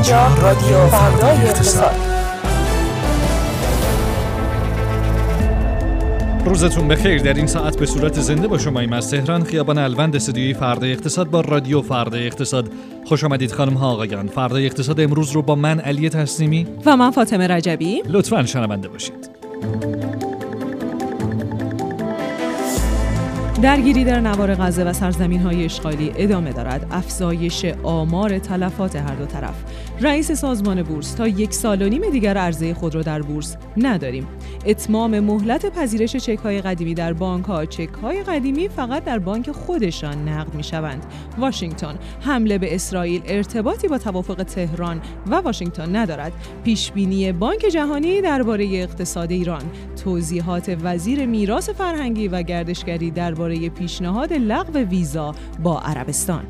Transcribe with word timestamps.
اینجا 0.00 0.26
رادیو 0.42 0.86
فردای 0.86 1.36
اقتصاد. 1.36 1.94
روزتون 6.44 6.88
بخیر. 6.88 7.22
در 7.22 7.34
این 7.34 7.46
ساعت 7.46 7.78
به 7.78 7.86
صورت 7.86 8.20
زنده 8.20 8.48
با 8.48 8.58
شما 8.58 8.80
ایم 8.80 8.92
از 8.92 9.10
تهران. 9.10 9.44
خیابان 9.44 9.78
الوند 9.78 10.16
استودیوی 10.16 10.54
فردای 10.54 10.92
اقتصاد 10.92 11.30
با 11.30 11.40
رادیو 11.40 11.82
فردای 11.82 12.26
اقتصاد. 12.26 12.68
خوش 13.04 13.24
آمدید 13.24 13.52
خانم 13.52 13.74
ها 13.74 13.90
آقایان. 13.90 14.28
فردای 14.28 14.66
اقتصاد 14.66 15.00
امروز 15.00 15.30
رو 15.30 15.42
با 15.42 15.54
من 15.54 15.80
علی 15.80 16.08
تسلیمی 16.08 16.66
و 16.86 16.96
من 16.96 17.10
فاطمه 17.10 17.46
رجبی. 17.46 18.02
لطفا 18.08 18.46
شنونده 18.46 18.88
باشید. 18.88 19.30
درگیری 23.62 24.04
در 24.04 24.20
نوار 24.20 24.54
غزه 24.54 24.84
و 24.84 24.92
سرزمین 24.92 25.40
های 25.40 25.64
اشغالی 25.64 26.12
ادامه 26.16 26.52
دارد. 26.52 26.86
افزایش 26.90 27.64
آمار 27.82 28.38
تلفات 28.38 28.96
هر 28.96 29.14
دو 29.14 29.26
طرف. 29.26 29.54
رئیس 30.02 30.32
سازمان 30.32 30.82
بورس 30.82 31.14
تا 31.14 31.28
یک 31.28 31.54
سال 31.54 31.82
و 31.82 31.88
نیم 31.88 32.10
دیگر 32.10 32.38
عرضه 32.38 32.74
خود 32.74 32.94
را 32.94 33.02
در 33.02 33.22
بورس 33.22 33.56
نداریم. 33.76 34.26
اتمام 34.66 35.20
مهلت 35.20 35.66
پذیرش 35.66 36.16
چک 36.16 36.38
های 36.38 36.60
قدیمی 36.60 36.94
در 36.94 37.12
بانک 37.12 37.44
ها 37.44 37.64
چک 37.64 37.88
های 38.02 38.22
قدیمی 38.22 38.68
فقط 38.68 39.04
در 39.04 39.18
بانک 39.18 39.50
خودشان 39.50 40.28
نقد 40.28 40.54
می 40.54 40.62
شوند 40.62 41.06
واشنگتن 41.38 41.98
حمله 42.20 42.58
به 42.58 42.74
اسرائیل 42.74 43.22
ارتباطی 43.26 43.88
با 43.88 43.98
توافق 43.98 44.42
تهران 44.42 45.00
و 45.26 45.34
واشنگتن 45.34 45.96
ندارد. 45.96 46.32
پیش 46.64 46.92
بینی 46.92 47.32
بانک 47.32 47.60
جهانی 47.60 48.20
درباره 48.20 48.64
اقتصاد 48.64 49.30
ایران 49.30 49.62
توضیحات 50.04 50.76
وزیر 50.82 51.26
میراث 51.26 51.70
فرهنگی 51.70 52.28
و 52.28 52.42
گردشگری 52.42 53.10
درباره 53.10 53.68
پیشنهاد 53.68 54.32
لغو 54.32 54.78
ویزا 54.78 55.34
با 55.62 55.80
عربستان. 55.80 56.44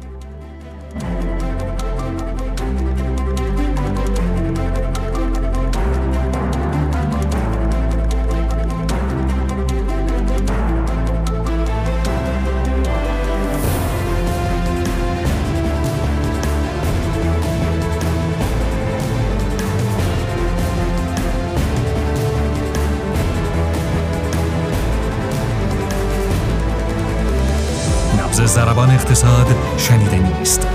زربان 28.61 28.91
اقتصاد 28.91 29.47
شنیده 29.79 30.39
نیست. 30.39 30.69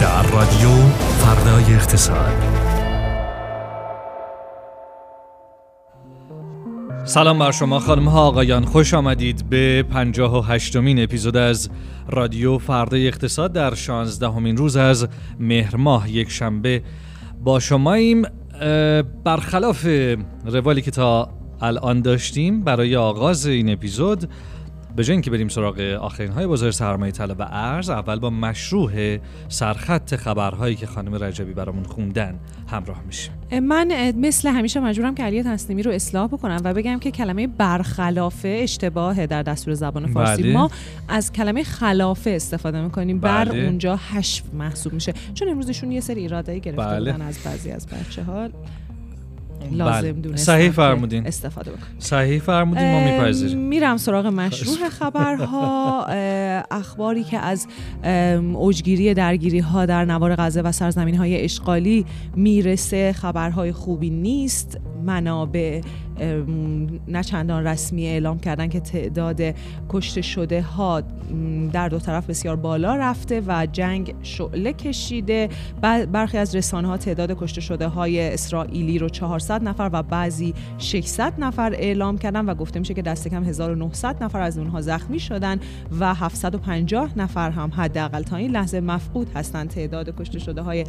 در 0.00 0.22
رادیو 0.22 0.68
فردای 1.18 1.74
اقتصاد. 1.74 2.32
سلام 7.04 7.38
بر 7.38 7.50
شما 7.50 7.78
خانم 7.78 8.08
ها 8.08 8.26
آقایان 8.26 8.64
خوش 8.64 8.94
آمدید 8.94 9.48
به 9.50 9.84
58 9.90 10.76
مین 10.76 11.02
اپیزود 11.02 11.36
از 11.36 11.70
رادیو 12.08 12.58
فردای 12.58 13.08
اقتصاد 13.08 13.52
در 13.52 13.74
16 13.74 14.28
همین 14.28 14.56
روز 14.56 14.76
از 14.76 15.08
مهر 15.38 15.76
ماه 15.76 16.10
یک 16.10 16.30
شنبه. 16.30 16.82
با 17.44 17.60
شماییم 17.60 18.22
برخلاف 19.24 19.86
روالی 20.44 20.82
که 20.82 20.90
تا 20.90 21.28
الان 21.60 22.02
داشتیم 22.02 22.64
برای 22.64 22.96
آغاز 22.96 23.46
این 23.46 23.72
اپیزود 23.72 24.28
به 24.98 25.04
جای 25.04 25.12
اینکه 25.14 25.30
بریم 25.30 25.48
سراغ 25.48 25.80
آخرین 25.80 26.32
های 26.32 26.46
بازار 26.46 26.70
سرمایه 26.70 27.12
طلب 27.12 27.40
و 27.40 27.42
ارز 27.50 27.90
اول 27.90 28.18
با 28.18 28.30
مشروع 28.30 29.18
سرخط 29.48 30.16
خبرهایی 30.16 30.76
که 30.76 30.86
خانم 30.86 31.24
رجبی 31.24 31.52
برامون 31.52 31.84
خوندن 31.84 32.38
همراه 32.70 33.02
میشیم 33.06 33.32
من 33.60 34.12
مثل 34.16 34.48
همیشه 34.48 34.80
مجبورم 34.80 35.14
که 35.14 35.22
علی 35.22 35.42
تسلیمی 35.42 35.82
رو 35.82 35.90
اصلاح 35.90 36.26
بکنم 36.26 36.60
و 36.64 36.74
بگم 36.74 36.98
که 36.98 37.10
کلمه 37.10 37.46
برخلافه 37.46 38.58
اشتباهه 38.62 39.26
در 39.26 39.42
دستور 39.42 39.74
زبان 39.74 40.06
فارسی 40.06 40.42
بله. 40.42 40.52
ما 40.52 40.70
از 41.08 41.32
کلمه 41.32 41.62
خلافه 41.62 42.30
استفاده 42.30 42.80
می‌کنیم 42.80 43.20
بله. 43.20 43.44
بر 43.44 43.56
اونجا 43.56 43.96
حشو 43.96 44.44
محسوب 44.52 44.92
میشه 44.92 45.12
چون 45.34 45.48
امروزشون 45.48 45.92
یه 45.92 46.00
سری 46.00 46.20
ایرادایی 46.20 46.60
گرفته 46.60 46.82
بله. 46.82 47.12
بودن 47.12 47.24
از 47.26 47.38
بعضی 47.44 47.70
از 47.70 47.86
بچه 47.86 48.22
ها 48.22 48.48
لازم 49.72 50.12
بله. 50.12 50.36
صحیح 50.36 50.70
فرمودین. 50.70 51.26
استفاده 51.26 51.70
بکن 51.70 51.80
صحیح 51.98 52.38
فرمودین 52.38 52.92
ما 52.92 53.04
میپذیریم. 53.04 53.58
میرم 53.58 53.96
سراغ 53.96 54.26
مشروع 54.26 54.88
خبرها. 54.88 56.06
اخباری 56.70 57.24
که 57.24 57.38
از 57.38 57.66
اوجگیری 58.54 59.14
درگیری 59.14 59.58
ها 59.58 59.86
در 59.86 60.04
نوار 60.04 60.34
غزه 60.38 60.62
و 60.62 60.72
سرزمین 60.72 61.14
های 61.14 61.44
اشغالی 61.44 62.06
می‌رسه 62.36 63.12
خبرهای 63.12 63.72
خوبی 63.72 64.10
نیست. 64.10 64.78
منابع 65.04 65.80
نه 67.08 67.22
چندان 67.22 67.66
رسمی 67.66 68.06
اعلام 68.06 68.38
کردن 68.38 68.68
که 68.68 68.80
تعداد 68.80 69.40
کشته 69.88 70.22
شده 70.22 70.62
ها 70.62 71.02
در 71.72 71.88
دو 71.88 71.98
طرف 71.98 72.30
بسیار 72.30 72.56
بالا 72.56 72.96
رفته 72.96 73.42
و 73.46 73.66
جنگ 73.72 74.14
شعله 74.22 74.72
کشیده. 74.72 75.48
برخی 76.12 76.38
از 76.38 76.54
رسانه 76.54 76.88
ها 76.88 76.96
تعداد 76.96 77.38
کشته 77.38 77.60
شده 77.60 77.86
های 77.86 78.32
اسرائیلی 78.32 78.98
رو 78.98 79.08
400 79.08 79.62
نفر 79.62 79.90
و 79.92 80.02
بعضی 80.02 80.54
600 80.78 81.32
نفر 81.38 81.72
اعلام 81.74 82.18
کردن 82.18 82.44
و 82.44 82.54
گفته 82.54 82.78
میشه 82.78 82.94
که 82.94 83.02
دست 83.02 83.28
کم 83.28 83.44
1900 83.44 84.24
نفر 84.24 84.40
از 84.40 84.58
اونها 84.58 84.80
زخمی 84.80 85.20
شدن 85.20 85.60
و 86.00 86.14
750 86.14 87.18
نفر 87.18 87.50
هم 87.50 87.72
حداقل 87.76 88.22
تا 88.22 88.36
این 88.36 88.50
لحظه 88.50 88.80
مفقود 88.80 89.30
هستند. 89.34 89.68
تعداد 89.68 90.16
کشته 90.16 90.38
شده 90.38 90.62
های 90.62 90.84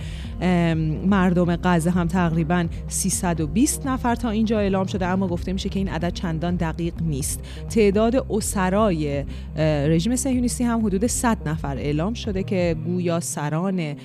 مردم 1.05 1.55
غزه 1.55 1.91
هم 1.91 2.07
تقریبا 2.07 2.65
320 2.87 3.87
نفر 3.87 4.15
تا 4.15 4.29
اینجا 4.29 4.59
اعلام 4.59 4.85
شده. 4.85 5.07
اما 5.19 5.27
گفته 5.27 5.53
میشه 5.53 5.69
که 5.69 5.79
این 5.79 5.89
عدد 5.89 6.13
چندان 6.13 6.55
دقیق 6.55 6.93
نیست. 7.01 7.39
تعداد 7.69 8.25
اسرای 8.29 9.25
رژیم 9.57 10.15
صهیونیستی 10.15 10.63
هم 10.63 10.85
حدود 10.85 11.07
100 11.07 11.49
نفر 11.49 11.77
اعلام 11.77 12.13
شده 12.13 12.43
که 12.43 12.75
گویا 12.85 13.19
سران 13.19 13.95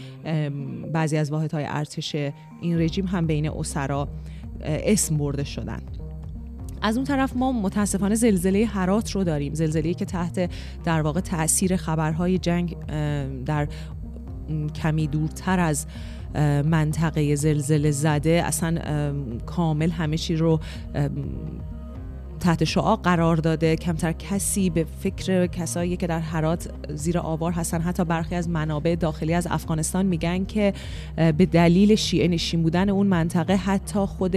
بعضی 0.92 1.16
از 1.16 1.32
واحدهای 1.32 1.64
ارتش 1.68 2.14
این 2.60 2.80
رژیم 2.80 3.06
هم 3.06 3.26
بین 3.26 3.50
اسرا 3.50 4.08
اسم 4.64 5.16
برده 5.16 5.44
شدن. 5.44 5.80
از 6.82 6.96
اون 6.96 7.06
طرف 7.06 7.36
ما 7.36 7.52
متاسفانه 7.52 8.14
زلزله 8.14 8.66
هرات 8.66 9.10
رو 9.10 9.24
داریم. 9.24 9.54
زلزله 9.54 9.94
که 9.94 10.04
تحت 10.04 10.50
در 10.84 11.02
واقع 11.02 11.20
تاثیر 11.20 11.76
خبرهای 11.76 12.38
جنگ 12.38 12.76
در 13.44 13.68
کمی 14.74 15.06
دورتر 15.06 15.60
از 15.60 15.86
منطقه 16.64 17.34
زلزله 17.34 17.90
زده 17.90 18.42
اصلا 18.44 18.78
کامل 19.46 19.90
همه 19.90 20.16
چی 20.16 20.36
رو 20.36 20.60
تحت 22.40 22.64
شعا 22.64 22.96
قرار 22.96 23.36
داده. 23.36 23.76
کمتر 23.76 24.12
کسی 24.12 24.70
به 24.70 24.86
فکر 25.00 25.46
کسایی 25.46 25.96
که 25.96 26.06
در 26.06 26.20
حرات 26.20 26.70
زیر 26.88 27.18
آوار 27.18 27.52
هستن 27.52 27.80
حتی 27.80 28.04
برخی 28.04 28.34
از 28.34 28.48
منابع 28.48 28.94
داخلی 28.94 29.34
از 29.34 29.46
افغانستان 29.50 30.06
میگن 30.06 30.44
که 30.44 30.72
به 31.16 31.46
دلیل 31.46 31.94
شیعه 31.94 32.28
نشین 32.28 32.62
بودن 32.62 32.88
اون 32.88 33.06
منطقه 33.06 33.56
حتی 33.56 33.98
خود 33.98 34.36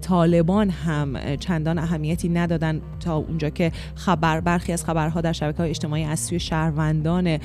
طالبان 0.00 0.70
هم 0.70 1.36
چندان 1.36 1.78
اهمیتی 1.78 2.28
ندادن 2.28 2.80
تا 3.00 3.16
اونجا 3.16 3.50
که 3.50 3.72
خبر 3.94 4.40
برخی 4.40 4.72
از 4.72 4.84
خبرها 4.84 5.20
در 5.20 5.32
شبکه 5.32 5.58
های 5.58 5.70
اجتماعی 5.70 6.04
از 6.04 6.34
شهروندان 6.34 7.38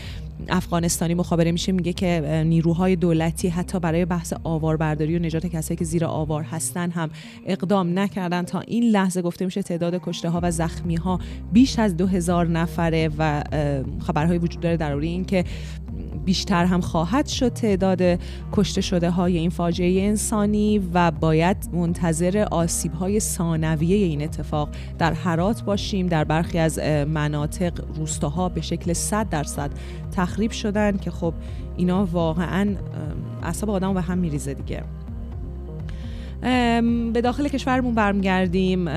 افغانستانی 0.50 1.13
مخابره 1.13 1.52
میشه 1.52 1.72
میگه 1.72 1.94
که 1.94 2.44
نیروهای 2.46 2.96
دولتی 2.96 3.47
حتی 3.47 3.80
برای 3.80 4.06
بحث 4.06 4.34
آواربرداری 4.44 5.18
و 5.18 5.19
نجات 5.19 5.47
کسایی 5.47 5.78
که 5.78 5.86
زیر 5.86 6.06
آوار 6.06 6.44
هستن 6.44 6.92
هم 6.92 7.09
اقدام 7.46 8.00
نکردن. 8.00 8.44
تا 8.44 8.59
این 8.59 8.84
لحظه 8.84 9.22
گفته 9.22 9.46
میشه 9.46 9.62
تعداد 9.62 10.02
کشته 10.03 10.30
ها 10.30 10.40
و 10.44 10.52
زخمی 10.52 10.96
ها 10.96 11.19
بیش 11.53 11.80
از 11.80 11.97
دو 11.97 12.08
هزار 12.08 12.47
نفره 12.47 13.09
و 13.18 13.44
خبرهای 14.07 14.38
وجود 14.38 14.62
داره 14.62 14.78
در 14.78 14.95
این 14.95 15.25
که 15.25 15.44
بیشتر 16.25 16.66
هم 16.66 16.81
خواهد 16.81 17.28
شد 17.28 17.54
تعداد 17.54 18.19
کشته 18.51 18.81
شده 18.81 19.10
های 19.10 19.38
این 19.38 19.50
فاجعه 19.50 20.01
انسانی 20.07 20.90
و 20.94 21.12
باید 21.12 21.57
منتظر 21.74 22.48
آسیب 22.51 22.94
های 22.94 23.19
ثانویه 23.19 23.95
این 23.95 24.22
اتفاق 24.22 24.69
در 25.00 25.13
حرات 25.13 25.63
باشیم. 25.63 26.07
در 26.07 26.24
برخی 26.24 26.57
از 26.57 26.80
مناطق 27.07 27.74
روستاها 27.95 28.50
به 28.50 28.62
شکل 28.62 28.94
100 28.94 29.30
درصد 29.30 29.72
تخریب 30.12 30.51
شدن 30.51 30.98
که 30.98 31.12
خب 31.12 31.34
اینا 31.78 32.06
واقعا 32.06 32.75
اعصاب 33.44 33.69
آدم 33.69 33.94
به 33.94 34.01
هم 34.01 34.18
میریزه 34.18 34.54
دیگه. 34.54 34.84
به 37.13 37.22
داخل 37.24 37.48
کشورمون 37.48 37.95
برمیگردیم. 37.95 38.88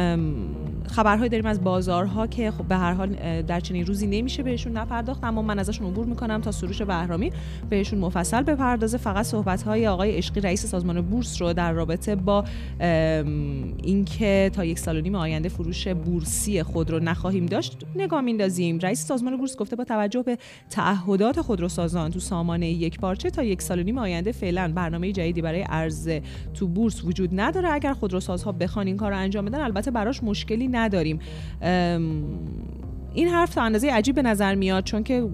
خبرهایی 0.91 1.31
داریم 1.31 1.47
از 1.47 1.65
بازارها 1.65 2.27
که 2.27 2.51
خب 2.51 2.65
به 2.65 2.77
هر 2.77 2.93
حال 2.93 3.43
در 3.43 3.61
چنین 3.61 3.87
روزی 3.87 4.07
نمیشه 4.07 4.43
بهشون 4.43 4.77
نپرداخت 4.77 5.25
اما 5.25 5.43
من 5.43 5.59
ازشون 5.59 5.87
عبور 5.87 6.07
می‌کنم 6.07 6.41
تا 6.41 6.53
سروش 6.53 6.83
بهرامی 6.83 7.33
بهشون 7.71 7.99
مفصل 7.99 8.43
بپردازه. 8.43 8.99
فقط 8.99 9.27
صحبت 9.27 9.63
های 9.63 9.87
آقای 9.89 10.17
عشقی 10.17 10.41
رئیس 10.41 10.67
سازمان 10.67 11.01
بورس 11.01 11.43
رو 11.43 11.53
در 11.53 11.73
رابطه 11.73 12.17
با 12.17 12.45
اینکه 13.83 14.51
تا 14.55 14.65
یک 14.65 14.79
سال 14.79 14.97
و 14.97 15.01
نیم 15.01 15.15
آینده 15.15 15.49
فروش 15.49 15.89
بورسی 15.89 16.63
خود 16.63 16.91
رو 16.91 16.99
نخواهیم 16.99 17.47
داشت 17.47 17.79
نگاه 17.97 18.21
میندازیم 18.21 18.79
رئیس 18.79 19.07
سازمان 19.07 19.37
بورس 19.37 19.57
گفته 19.57 19.77
با 19.77 19.85
توجه 19.85 20.23
به 20.23 20.39
تعهدات 20.71 21.41
خودروسازان 21.41 22.11
تو 22.11 22.21
سامانه 22.21 22.69
یک 22.69 23.01
پارچه 23.01 23.31
تا 23.31 23.43
یک 23.43 23.63
سال 23.63 23.81
و 23.81 23.83
نیم 23.83 23.99
آینده 23.99 24.33
فعلا 24.33 24.73
برنامه 24.75 25.13
جدیدی 25.13 25.43
برای 25.43 25.63
عرضه 25.63 26.23
تو 26.55 26.67
بورس 26.67 27.05
وجود 27.05 27.31
نداره. 27.33 27.69
اگر 27.73 27.93
خودروسازها 27.93 28.53
بخوان 28.53 28.87
این 28.87 28.97
کار 28.97 29.13
انجام 29.13 29.45
بدن 29.45 29.61
البته 29.61 29.91
براش 29.91 30.23
مشکلی 30.23 30.69
نداریم. 30.77 31.19
این 33.15 33.29
حرف 33.29 33.55
تا 33.55 33.63
اندازه 33.63 33.91
عجیب 33.91 34.15
به 34.15 34.23
نظر 34.23 34.55
میاد 34.55 34.85
چون 34.85 35.03
که 35.03 35.29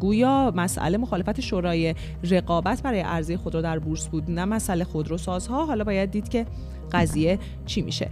گویا 0.00 0.52
مسئله 0.56 0.98
مخالفت 0.98 1.40
شورای 1.40 1.94
رقابت 2.30 2.82
برای 2.82 3.00
عرضه 3.00 3.36
خودرو 3.36 3.62
در 3.62 3.78
بورس 3.78 4.08
بود 4.08 4.30
نه 4.30 4.44
مسئله 4.44 4.84
خودروسازها. 4.84 5.66
حالا 5.66 5.84
باید 5.84 6.10
دید 6.10 6.28
که 6.28 6.46
قضیه 6.92 7.38
چی 7.66 7.82
میشه؟ 7.82 8.08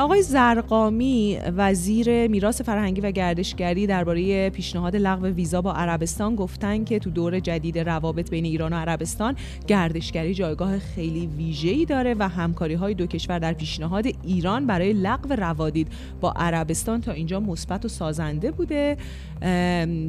آقای 0.00 0.22
زرقامی 0.22 1.38
وزیر 1.56 2.28
میراث 2.28 2.60
فرهنگی 2.60 3.00
و 3.00 3.10
گردشگری 3.10 3.86
درباره 3.86 4.50
پیشنهاد 4.50 4.96
لغو 4.96 5.26
ویزا 5.26 5.62
با 5.62 5.72
عربستان 5.72 6.36
گفتن 6.36 6.84
که 6.84 6.98
تو 6.98 7.10
دور 7.10 7.40
جدید 7.40 7.78
روابط 7.78 8.30
بین 8.30 8.44
ایران 8.44 8.72
و 8.72 8.76
عربستان 8.76 9.36
گردشگری 9.66 10.34
جایگاه 10.34 10.78
خیلی 10.78 11.26
ویژه‌ای 11.26 11.84
داره 11.84 12.14
و 12.18 12.28
همکاری 12.28 12.74
های 12.74 12.94
دو 12.94 13.06
کشور 13.06 13.38
در 13.38 13.52
پیشنهاد 13.52 14.06
ایران 14.22 14.66
برای 14.66 14.92
لغو 14.92 15.34
روادید 15.34 15.88
با 16.20 16.32
عربستان 16.32 17.00
تا 17.00 17.12
اینجا 17.12 17.40
مثبت 17.40 17.84
و 17.84 17.88
سازنده 17.88 18.50
بوده. 18.50 18.96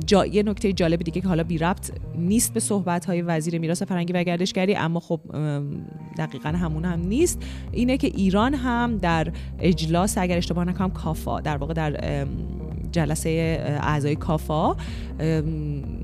جا... 0.05 0.25
یه 0.25 0.43
نکته 0.43 0.73
جالب 0.73 0.99
دیگه 0.99 1.21
که 1.21 1.27
حالا 1.27 1.43
بی 1.43 1.57
ربط 1.57 1.91
نیست 2.15 2.53
به 2.53 2.59
صحبت 2.59 3.05
های 3.05 3.21
وزیر 3.21 3.59
میراث 3.59 3.83
فرهنگی 3.83 4.13
و 4.13 4.23
گردشگری 4.23 4.75
اما 4.75 4.99
خب 4.99 5.19
دقیقا 6.17 6.49
همون 6.49 6.85
هم 6.85 6.99
نیست 6.99 7.43
اینه 7.71 7.97
که 8.01 8.07
ایران 8.07 8.53
هم 8.53 8.97
در 8.97 9.27
اجلاس 9.59 10.17
اگر 10.17 10.37
اشتباه 10.37 10.65
نکنم 10.65 10.89
کافا 10.91 11.39
در 11.39 11.57
واقع 11.57 11.73
در 11.73 12.25
جلسه 12.91 13.29
اعضای 13.81 14.15
کافا 14.15 14.75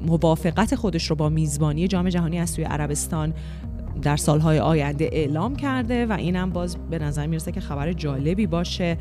موافقت 0.05 0.75
خودش 0.75 1.09
رو 1.09 1.15
با 1.15 1.29
میزبانی 1.29 1.87
جام 1.87 2.09
جهانی 2.09 2.39
از 2.39 2.49
سوی 2.49 2.63
عربستان 2.63 3.33
در 4.01 4.17
سالهای 4.17 4.59
آینده 4.59 5.09
اعلام 5.11 5.55
کرده 5.55 6.05
و 6.05 6.11
اینم 6.11 6.49
باز 6.49 6.77
به 6.89 6.99
نظر 6.99 7.27
می‌رسه 7.27 7.51
که 7.51 7.59
خبر 7.61 7.93
جالبی 7.93 8.47
باشه. 8.47 8.97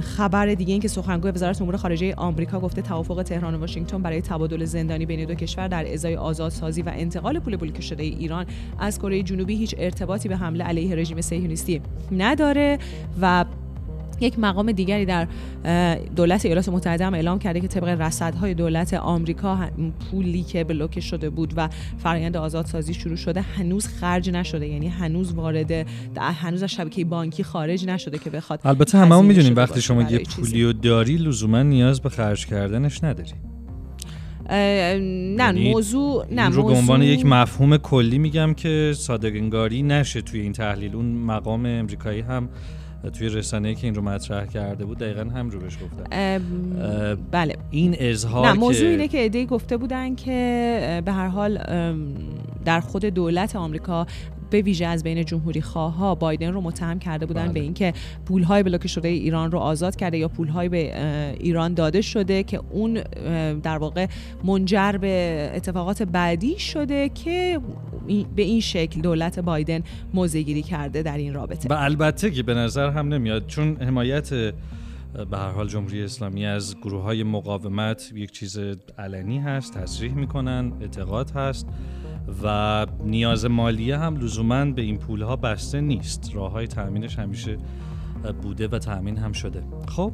خبر 0.00 0.54
دیگه 0.54 0.72
این 0.72 0.82
که 0.82 0.88
سخنگوی 0.88 1.30
وزارت 1.30 1.62
امور 1.62 1.76
خارجه 1.76 2.14
آمریکا 2.14 2.60
گفته 2.60 2.82
توافق 2.82 3.22
تهران 3.22 3.54
و 3.54 3.58
واشنگتن 3.58 4.02
برای 4.02 4.20
تبادل 4.20 4.64
زندانی 4.64 5.06
بین 5.06 5.24
دو 5.24 5.34
کشور 5.34 5.68
در 5.68 5.92
ازای 5.92 6.16
آزادسازی 6.16 6.82
و 6.82 6.92
انتقال 6.94 7.38
پول 7.38 7.56
بلوکه 7.56 7.82
شده 7.82 8.02
ایران 8.02 8.46
از 8.78 8.98
کره 8.98 9.22
جنوبی 9.22 9.56
هیچ 9.56 9.74
ارتباطی 9.78 10.28
به 10.28 10.36
حمله 10.36 10.64
علیه 10.64 10.94
رژیم 10.94 11.20
صهیونیستی 11.20 11.82
نداره 12.12 12.78
و 13.20 13.44
یک 14.20 14.38
مقام 14.38 14.72
دیگری 14.72 15.04
در 15.04 15.28
دولت 16.16 16.46
ایالات 16.46 16.68
متحده 16.68 17.06
هم 17.06 17.14
اعلام 17.14 17.38
کرده 17.38 17.60
که 17.60 17.68
طبق 17.68 17.88
رصدهای 17.88 18.54
دولت 18.54 18.94
آمریکا 18.94 19.58
پولی 20.10 20.42
که 20.42 20.64
بلوکه 20.64 21.00
شده 21.00 21.30
بود 21.30 21.54
و 21.56 21.68
فرآیند 21.98 22.36
آزادسازی 22.36 22.94
شروع 22.94 23.16
شده 23.16 23.40
هنوز 23.40 23.86
خرج 23.86 24.30
نشده. 24.30 24.66
یعنی 24.66 24.88
هنوز 24.88 25.32
وارد 25.32 25.86
هنوز 26.16 26.62
از 26.62 26.70
شبکه 26.70 27.04
بانکی 27.04 27.42
خارج 27.42 27.86
نشده 27.86 28.18
که 28.18 28.30
بخواد 28.30 28.60
البته 28.64 28.98
هممون 28.98 29.26
می‌دونیم 29.26 29.56
وقتی 29.56 29.80
شما 29.80 30.02
یه 30.02 30.18
پولی 30.18 30.72
داری 30.72 31.16
لزوما 31.16 31.62
نیاز 31.62 32.00
به 32.00 32.08
خرج 32.08 32.46
کردنش 32.46 33.04
نداری. 33.04 33.32
نه 34.50 35.36
یعنی 35.38 35.72
موضوع 35.72 36.26
نه 36.30 36.48
رو 36.48 36.62
به 36.62 36.72
عنوان 36.72 37.02
یک 37.02 37.26
مفهوم 37.26 37.76
کلی 37.76 38.18
میگم 38.18 38.54
که 38.54 38.92
صادقنگاری 38.96 39.82
نشه 39.82 40.20
توی 40.20 40.40
این 40.40 40.52
تحلیل. 40.52 40.94
اون 40.94 41.06
مقام 41.06 41.66
امریکایی 41.66 42.20
هم 42.20 42.48
توی 43.10 43.28
رسانه‌ای 43.28 43.74
که 43.74 43.86
این 43.86 43.94
رو 43.94 44.02
مطرح 44.02 44.46
کرده 44.46 44.84
بود 44.84 44.98
دقیقا 44.98 45.20
هم 45.20 45.50
رو 45.50 45.58
بهش 45.60 45.78
گفتن 45.82 46.38
بله. 47.30 47.56
این 47.70 47.96
اظهار 47.98 48.46
نه 48.46 48.52
موضوع 48.52 48.88
اینه 48.88 49.08
که 49.08 49.18
ایده 49.18 49.44
گفته 49.44 49.76
بودن 49.76 50.14
که 50.14 51.02
به 51.04 51.12
هر 51.12 51.28
حال 51.28 51.58
در 52.66 52.80
خود 52.80 53.04
دولت 53.04 53.56
آمریکا 53.56 54.06
به 54.50 54.62
ویژه 54.62 54.86
از 54.86 55.02
بین 55.02 55.24
جمهوری 55.24 55.60
خواه 55.60 56.18
بایدن 56.18 56.52
رو 56.52 56.60
متهم 56.60 56.98
کرده 56.98 57.26
بودن 57.26 57.42
بله. 57.42 57.52
به 57.52 57.60
اینکه 57.60 57.92
پول 58.26 58.42
های 58.42 58.62
بلوکه 58.62 58.88
شده 58.88 59.08
ایران 59.08 59.50
رو 59.50 59.58
آزاد 59.58 59.96
کرده 59.96 60.18
یا 60.18 60.28
پول 60.28 60.48
های 60.48 60.68
به 60.68 60.92
ایران 61.40 61.74
داده 61.74 62.00
شده 62.00 62.42
که 62.42 62.60
اون 62.70 62.94
در 63.62 63.78
واقع 63.78 64.06
منجر 64.44 64.92
به 64.92 65.50
اتفاقات 65.54 66.02
بعدی 66.02 66.58
شده 66.58 67.08
که 67.08 67.60
به 68.36 68.42
این 68.42 68.60
شکل 68.60 69.00
دولت 69.00 69.38
بایدن 69.38 69.80
موزگیری 70.14 70.62
کرده 70.62 71.02
در 71.02 71.16
این 71.16 71.34
رابطه 71.34 71.68
و 71.68 71.72
البته 71.72 72.30
که 72.30 72.42
به 72.42 72.54
نظر 72.54 72.90
هم 72.90 73.08
نمیاد 73.08 73.46
چون 73.46 73.76
حمایت 73.76 74.30
به 75.30 75.38
هر 75.38 75.50
حال 75.50 75.68
جمهوری 75.68 76.04
اسلامی 76.04 76.46
از 76.46 76.76
گروه 76.76 77.02
های 77.02 77.22
مقاومت 77.22 78.12
یک 78.14 78.30
چیز 78.30 78.58
علنی 78.98 79.38
هست 79.38 79.74
تصریح 79.74 80.14
می‌کنن 80.14 80.72
اعتقاد 80.80 81.30
هست 81.30 81.66
و 82.42 82.86
نیاز 83.04 83.44
مالیه 83.44 83.98
هم 83.98 84.16
لزوما 84.16 84.64
به 84.64 84.82
این 84.82 84.98
پول 84.98 85.22
ها 85.22 85.36
بسته 85.36 85.80
نیست. 85.80 86.30
راه 86.34 86.52
های 86.52 86.66
تأمینش 86.66 87.18
همیشه 87.18 87.58
بوده 88.42 88.68
و 88.68 88.78
تأمین 88.78 89.16
هم 89.18 89.32
شده. 89.32 89.62
خب 89.88 90.12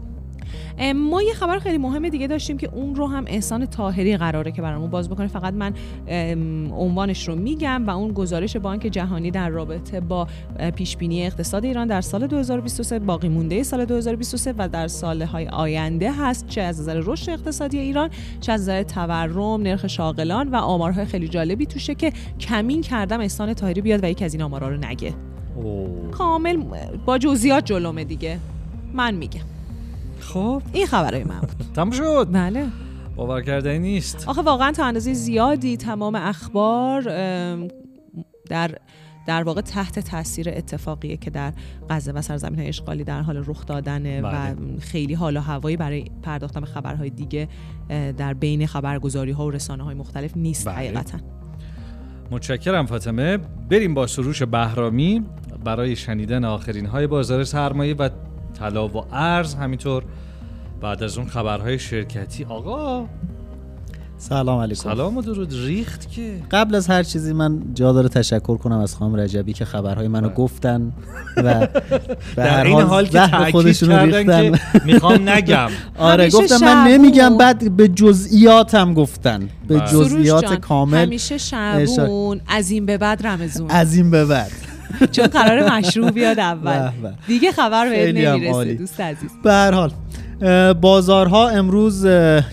ما 0.94 1.22
یه 1.22 1.34
خبر 1.34 1.58
خیلی 1.58 1.78
مهم 1.78 2.08
دیگه 2.08 2.26
داشتیم 2.26 2.58
که 2.58 2.70
اون 2.72 2.94
رو 2.94 3.06
هم 3.06 3.24
احسان 3.26 3.66
تاهری 3.66 4.16
قراره 4.16 4.52
که 4.52 4.62
برامون 4.62 4.90
باز 4.90 5.08
بکنه. 5.08 5.26
فقط 5.26 5.54
من 5.54 5.74
عنوانش 6.72 7.28
رو 7.28 7.34
میگم 7.34 7.86
و 7.86 7.90
اون 7.90 8.12
گزارش 8.12 8.56
بانک 8.56 8.82
جهانی 8.82 9.30
در 9.30 9.48
رابطه 9.48 10.00
با 10.00 10.26
پیش 10.76 10.96
بینی 10.96 11.26
اقتصاد 11.26 11.64
ایران 11.64 11.86
در 11.86 12.00
سال 12.00 12.26
2023 12.26 12.98
باقی 12.98 13.28
مونده 13.28 13.62
سال 13.62 13.84
2023 13.84 14.54
و 14.58 14.68
در 14.68 14.88
سالهای 14.88 15.48
آینده 15.48 16.12
هست 16.12 16.48
چه 16.48 16.60
از 16.60 16.80
نظر 16.80 17.00
رشد 17.04 17.30
اقتصادی 17.30 17.78
ایران 17.78 18.10
چه 18.40 18.52
از 18.52 18.60
نظر 18.60 18.82
تورم 18.82 19.62
نرخ 19.62 19.86
شاغلان 19.86 20.48
و 20.50 20.56
آمارهای 20.56 21.04
خیلی 21.04 21.28
جالبی 21.28 21.66
توشه 21.66 21.94
که 21.94 22.12
کمین 22.40 22.80
کردم 22.80 23.20
احسان 23.20 23.54
تاهری 23.54 23.80
بیاد 23.80 24.04
و 24.04 24.06
یکی 24.06 24.24
از 24.24 24.34
این 24.34 24.42
آمارها 24.42 24.68
رو 24.68 24.76
نگه. 24.76 25.14
کامل 26.10 26.56
با 27.06 27.18
جزئیات 27.18 27.64
جلومه 27.64 28.04
دیگه. 28.04 28.38
من 28.92 29.14
میگم. 29.14 29.40
خب 30.22 30.62
این 30.72 30.86
خبرهای 30.86 31.24
من 31.24 31.40
بود. 31.40 31.66
تموم 31.74 31.90
شد؟ 31.90 32.28
بله. 32.32 32.66
باور 33.16 33.42
کردنی 33.42 33.78
نیست. 33.78 34.28
آخه 34.28 34.42
واقعا 34.42 34.72
تا 34.72 34.84
اندازه 34.84 35.12
زیادی 35.12 35.76
تمام 35.76 36.14
اخبار 36.14 37.02
در 38.48 38.78
در 39.26 39.42
واقع 39.42 39.60
تحت 39.60 39.98
تاثیر 39.98 40.48
اتفاقیه 40.48 41.16
که 41.16 41.30
در 41.30 41.52
غزه 41.90 42.12
و 42.12 42.22
سرزمین 42.22 42.58
های 42.58 42.68
اشغالی 42.68 43.04
در 43.04 43.20
حال 43.20 43.44
رخ 43.46 43.66
دادنه 43.66 44.20
و 44.20 44.30
بله. 44.30 44.78
خیلی 44.80 45.14
حال 45.14 45.36
و 45.36 45.40
هوایی 45.40 45.76
برای 45.76 46.04
پرداختن 46.22 46.60
به 46.60 46.66
خبرهای 46.66 47.10
دیگه 47.10 47.48
در 48.18 48.34
بین 48.34 48.66
خبرگزاری 48.66 49.32
ها 49.32 49.46
و 49.46 49.50
رسانه 49.50 49.84
های 49.84 49.94
مختلف 49.94 50.36
نیست 50.36 50.68
بله. 50.68 50.76
حقیقتا. 50.76 51.18
متشکرم 52.30 52.86
فاطمه. 52.86 53.38
بریم 53.70 53.94
با 53.94 54.06
سروش 54.06 54.42
بهرامی. 54.42 55.24
برای 55.64 55.96
شنیدن 55.96 56.44
آخرین 56.44 56.86
های 56.86 57.06
بازار 57.06 57.44
سرمایه 57.44 57.94
و 57.94 58.08
طلا 58.62 58.88
و 58.88 59.04
ارز 59.12 59.54
همینطور. 59.54 60.02
بعد 60.80 61.02
از 61.02 61.18
اون 61.18 61.26
خبرهای 61.26 61.78
شرکتی. 61.78 62.44
آقا. 62.44 63.06
سلام 64.18 64.60
علیکم. 64.60 64.82
سلام 64.82 65.16
و 65.16 65.22
درود. 65.22 65.52
ریخت 65.52 66.10
که. 66.10 66.34
قبل 66.50 66.74
از 66.74 66.86
هر 66.86 67.02
چیزی 67.02 67.32
من 67.32 67.62
جا 67.74 67.92
داره 67.92 68.08
تشکر 68.08 68.56
کنم 68.56 68.78
از 68.78 68.94
خانم 68.94 69.16
رجبی 69.16 69.52
که 69.52 69.64
خبرهای 69.64 70.08
منو 70.08 70.28
بله. 70.28 70.36
گفتن 70.36 70.92
و 71.36 71.42
به 72.36 72.44
هر 72.44 72.68
حال, 72.68 72.82
حال 72.82 73.06
که 73.06 73.50
خودشون 73.52 73.90
ریختن. 73.90 74.58
می‌خوام 74.84 75.28
نگم. 75.28 75.68
آره 75.98 76.30
گفتم 76.30 76.58
من 76.60 76.88
نمیگم 76.88 77.36
بعد 77.36 77.76
به 77.76 77.88
جزئیاتم 77.88 78.94
گفتن. 78.94 79.48
به 79.68 79.78
بله. 79.78 79.88
جزئیات 79.88 80.54
کامل. 80.54 80.98
همیشه 80.98 81.38
شبون 81.38 82.40
از 82.48 82.70
این 82.70 82.86
به 82.86 82.98
بعد 82.98 83.26
رمزون. 83.26 83.70
از 83.70 83.94
این 83.94 84.10
به 84.10 84.24
بعد. 84.24 84.71
چون 85.12 85.26
قرار 85.26 85.72
مشروع 85.72 86.10
بیاد 86.10 86.38
اول. 86.38 86.90
دیگه 87.26 87.52
خبر 87.52 87.88
به 87.88 88.12
نمی‌رسه 88.12 88.74
دوست 88.74 89.00
عزیز. 89.00 89.30
به 89.44 89.52
هر 89.52 89.72
حال 89.72 89.92
بازارها 90.72 91.48
امروز 91.48 92.04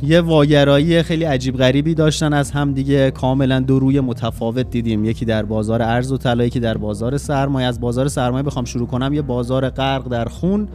یه 0.04 0.22
واگرایی 0.22 1.04
خیلی 1.04 1.24
عجیب 1.24 1.58
غریبی 1.58 1.94
داشتن. 1.94 2.34
از 2.34 2.52
هم 2.52 2.74
دیگه 2.74 3.12
کاملا 3.12 3.60
دو 3.60 3.80
روی 3.80 4.00
متفاوت 4.00 4.70
دیدیم. 4.70 5.06
یکی 5.06 5.26
در 5.26 5.44
بازار 5.44 5.82
ارز 5.82 6.12
و 6.12 6.18
طلا 6.18 6.46
یکی 6.46 6.60
در 6.60 6.78
بازار 6.78 7.18
سرمایه. 7.18 7.68
از 7.68 7.80
بازار 7.80 8.08
سرمایه 8.08 8.44
بخوام 8.44 8.66
شروع 8.66 8.88
کنم. 8.88 9.14
یه 9.14 9.22
بازار 9.22 9.70
غرق 9.70 10.08
در 10.08 10.26
خون 10.26 10.68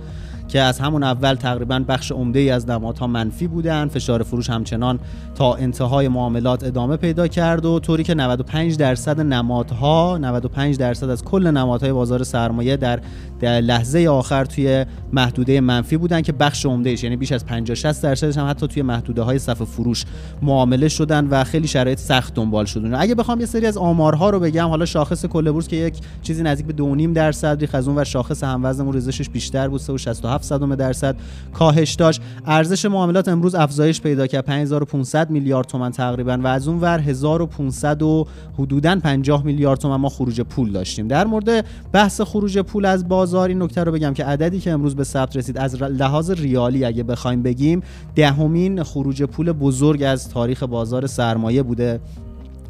که 0.49 0.61
از 0.61 0.78
همون 0.78 1.02
اول 1.02 1.35
تقریبا 1.35 1.85
بخش 1.88 2.12
عمده 2.12 2.38
ای 2.38 2.50
از 2.50 2.68
نمادها 2.71 3.06
منفی 3.06 3.47
بودن. 3.47 3.88
فشار 3.88 4.23
فروش 4.23 4.50
همچنان 4.50 4.99
تا 5.35 5.55
انتهای 5.55 6.09
معاملات 6.09 6.64
ادامه 6.64 6.97
پیدا 6.97 7.29
کرد 7.29 7.64
و 7.64 7.79
طوری 7.79 8.03
که 8.03 8.14
95 8.14 8.76
درصد 8.76 9.21
نمادها 9.21 10.19
95 10.19 10.79
درصد 10.79 11.11
از 11.11 11.25
کل 11.25 11.50
نمادهای 11.50 11.93
بازار 11.93 12.23
سرمایه 12.23 12.76
در, 12.76 13.00
در 13.41 13.61
لحظه 13.61 14.09
آخر 14.09 14.45
توی 14.45 14.87
محدوده 15.12 15.61
منفی 15.61 15.97
بودن 15.97 16.21
که 16.21 16.33
بخش 16.33 16.67
عمدهش 16.67 17.05
یعنی 17.05 17.17
بیش 17.17 17.33
از 17.33 17.47
50 17.47 17.75
60 17.75 18.03
درصدش 18.03 18.38
هم 18.38 18.50
حتی 18.50 18.67
توی 18.67 18.83
محدوده 18.83 19.23
های 19.23 19.38
صف 19.38 19.62
فروش 19.62 20.05
معامله 20.43 20.88
شدن 20.88 21.26
و 21.26 21.45
خیلی 21.45 21.69
شرایط 21.69 21.99
سخت 21.99 22.35
دنبال 22.35 22.64
شدن 22.64 22.95
اگه 22.95 23.14
بخوام 23.14 23.41
یه 23.41 23.47
سری 23.47 23.67
از 23.67 23.76
آمارها 23.76 24.31
رو 24.31 24.41
بگم 24.41 24.69
حالا 24.69 24.85
شاخص 24.85 25.26
کل 25.26 25.50
بورس 25.50 25.69
که 25.69 25.76
یک 25.76 25.95
چیزی 26.23 26.43
نزدیک 26.43 26.67
به 26.67 26.73
2.5 27.07 27.14
درصد 27.14 27.61
ریخ 27.61 27.75
از 27.75 27.88
اون 27.88 27.99
و 27.99 28.05
شاخص 28.05 28.45
هموزنمون 28.45 28.93
ریزشش 28.93 29.29
بیشتر 29.29 29.69
بود 29.69 29.81
3.67 29.81 30.43
صدم 30.43 30.75
درصد. 30.75 31.17
کاهش 31.53 31.95
داشت. 31.95 32.21
ارزش 32.47 32.85
معاملات 32.85 33.29
امروز 33.29 33.55
افزایش 33.55 34.00
پیدا 34.00 34.26
کرد 34.26 34.45
5500 34.45 35.24
میلیارد 35.31 35.66
تومان 35.66 35.93
تقریبا 35.93 36.38
و 36.43 36.47
از 36.47 36.69
اون 36.69 36.81
ور 36.81 36.99
1500 36.99 38.02
و 38.02 38.26
حدودا 38.59 38.97
50 38.97 39.45
میلیارد 39.45 39.78
تومان 39.78 40.00
ما 40.00 40.09
خروج 40.09 40.40
پول 40.40 40.73
داشتیم. 40.73 41.09
در 41.09 41.26
مورد 41.26 41.64
بحث 41.93 42.21
خروج 42.21 42.59
پول 42.59 42.85
از 42.85 43.09
بازار 43.09 43.49
این 43.49 43.62
نکته 43.62 43.85
رو 43.85 43.93
بگم 43.93 44.14
که 44.14 44.25
عددی 44.25 44.61
که 44.61 44.71
امروز 44.71 44.97
به 44.97 45.04
ثبت 45.04 45.37
رسید 45.37 45.59
از 45.59 45.83
لحاظ 45.83 46.31
ریالی 46.31 46.85
اگه 46.85 47.02
بخوایم 47.02 47.43
بگیم 47.43 47.83
دهمین 48.14 48.83
خروج 48.83 49.23
پول 49.23 49.52
بزرگ 49.52 50.02
از 50.02 50.28
تاریخ 50.28 50.62
بازار 50.62 51.07
سرمایه 51.07 51.62
بوده. 51.62 52.00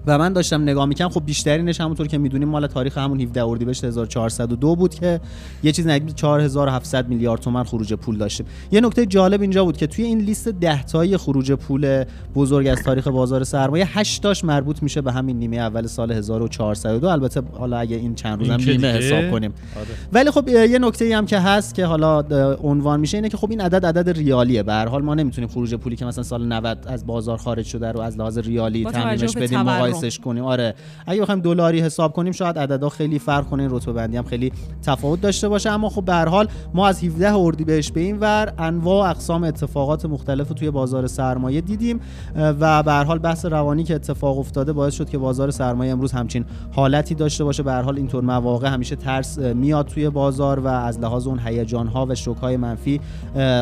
و 0.06 0.18
من 0.18 0.32
داشتم 0.32 0.62
نگاه 0.62 0.86
می‌کنم 0.86 1.08
خب 1.08 1.22
بیشترینش 1.26 1.80
همونطور 1.80 2.06
که 2.06 2.18
می‌دونیم 2.18 2.48
مال 2.48 2.66
تاریخ 2.66 2.98
همون 2.98 3.20
17 3.20 3.44
اردیبهشت 3.44 3.84
1402 3.84 4.76
بود 4.76 4.94
که 4.94 5.20
یه 5.62 5.72
چیز 5.72 5.86
نزدیک 5.86 6.14
4700 6.14 7.08
میلیارد 7.08 7.40
تومان 7.40 7.64
خروج 7.64 7.94
پول 7.94 8.18
داشتیم. 8.18 8.46
یه 8.72 8.80
نکته 8.80 9.06
جالب 9.06 9.40
اینجا 9.40 9.64
بود 9.64 9.76
که 9.76 9.86
توی 9.86 10.04
این 10.04 10.18
لیست 10.18 10.48
10 10.48 10.82
تایی 10.82 11.16
خروج 11.16 11.52
پول 11.52 12.04
بزرگ 12.34 12.66
از 12.66 12.82
تاریخ 12.82 13.08
بازار 13.08 13.44
سرمایه 13.44 13.98
8 13.98 14.22
تاش 14.22 14.44
مربوط 14.44 14.82
میشه 14.82 15.00
به 15.00 15.12
همین 15.12 15.38
نیمه 15.38 15.56
اول 15.56 15.86
سال 15.86 16.12
1402 16.12 17.06
البته 17.08 17.42
حالا 17.52 17.78
اگه 17.78 17.96
این 17.96 18.14
چند 18.14 18.38
روزم 18.38 18.70
نیمه 18.70 18.88
حساب 18.88 19.30
کنیم. 19.30 19.54
آره. 19.76 19.86
ولی 20.12 20.30
خب 20.30 20.48
یه 20.48 20.78
نکته 20.78 21.04
ای 21.04 21.12
هم 21.12 21.26
که 21.26 21.38
هست 21.38 21.74
که 21.74 21.86
حالا 21.86 22.20
عنوان 22.62 23.00
میشه 23.00 23.16
اینه 23.16 23.28
که 23.28 23.36
خب 23.36 23.50
این 23.50 23.60
عدد 23.60 23.86
عدد 23.86 24.10
ریالیه. 24.10 24.62
به 24.62 24.72
هر 24.72 24.86
حال 24.86 25.02
ما 25.02 25.14
نمی‌تونیم 25.14 25.50
خروج 25.50 25.74
پولی 25.74 25.96
که 25.96 26.04
مثلا 26.04 26.24
سال 26.24 26.46
90 26.46 26.78
از 26.86 27.06
بازار 27.06 27.38
خارج 27.38 27.64
شده 27.64 27.92
رو 27.92 28.00
از 28.00 28.18
لحاظ 28.18 28.38
ریالی 28.38 28.84
تعمیمش 28.84 29.36
بدیم 29.36 29.93
مقایسش 29.96 30.18
کنیم. 30.18 30.44
آره. 30.44 30.74
اگه 31.06 31.22
بخوایم 31.22 31.40
دلاری 31.40 31.80
حساب 31.80 32.12
کنیم 32.12 32.32
شاید 32.32 32.58
عددا 32.58 32.88
خیلی 32.88 33.18
فرق 33.18 33.48
کنه 33.48 33.68
رتبه 33.70 33.92
بندی 33.92 34.16
هم 34.16 34.24
خیلی 34.24 34.52
تفاوت 34.82 35.20
داشته 35.20 35.48
باشه. 35.48 35.70
اما 35.70 35.88
خب 35.88 36.04
به 36.04 36.12
هر 36.12 36.28
حال 36.28 36.48
ما 36.74 36.86
از 36.86 37.04
17 37.04 37.34
اردیبهشت 37.34 37.92
به 37.92 38.00
این 38.00 38.18
ور 38.18 38.52
انواع 38.58 39.10
اقسام 39.10 39.44
اتفاقات 39.44 40.06
مختلف 40.06 40.48
توی 40.48 40.70
بازار 40.70 41.06
سرمایه 41.06 41.60
دیدیم. 41.60 42.00
و 42.36 42.82
به 42.82 42.92
هر 42.92 43.04
حال 43.04 43.18
بحث 43.18 43.44
روانی 43.44 43.84
که 43.84 43.94
اتفاق 43.94 44.38
افتاده 44.38 44.72
باعث 44.72 44.94
شد 44.94 45.10
که 45.10 45.18
بازار 45.18 45.50
سرمایه 45.50 45.92
امروز 45.92 46.12
همچین 46.12 46.44
حالتی 46.72 47.14
داشته 47.14 47.44
باشه. 47.44 47.62
به 47.62 47.72
هر 47.72 47.82
حال 47.82 47.96
اینطور 47.96 48.24
مواقع 48.24 48.68
همیشه 48.68 48.96
ترس 48.96 49.38
میاد 49.38 49.86
توی 49.86 50.10
بازار 50.10 50.60
و 50.60 50.66
از 50.66 51.00
لحاظ 51.00 51.26
اون 51.26 51.38
هیجان 51.44 51.86
ها 51.86 52.06
و 52.06 52.14
شوک 52.14 52.36
های 52.36 52.56
منفی 52.56 53.00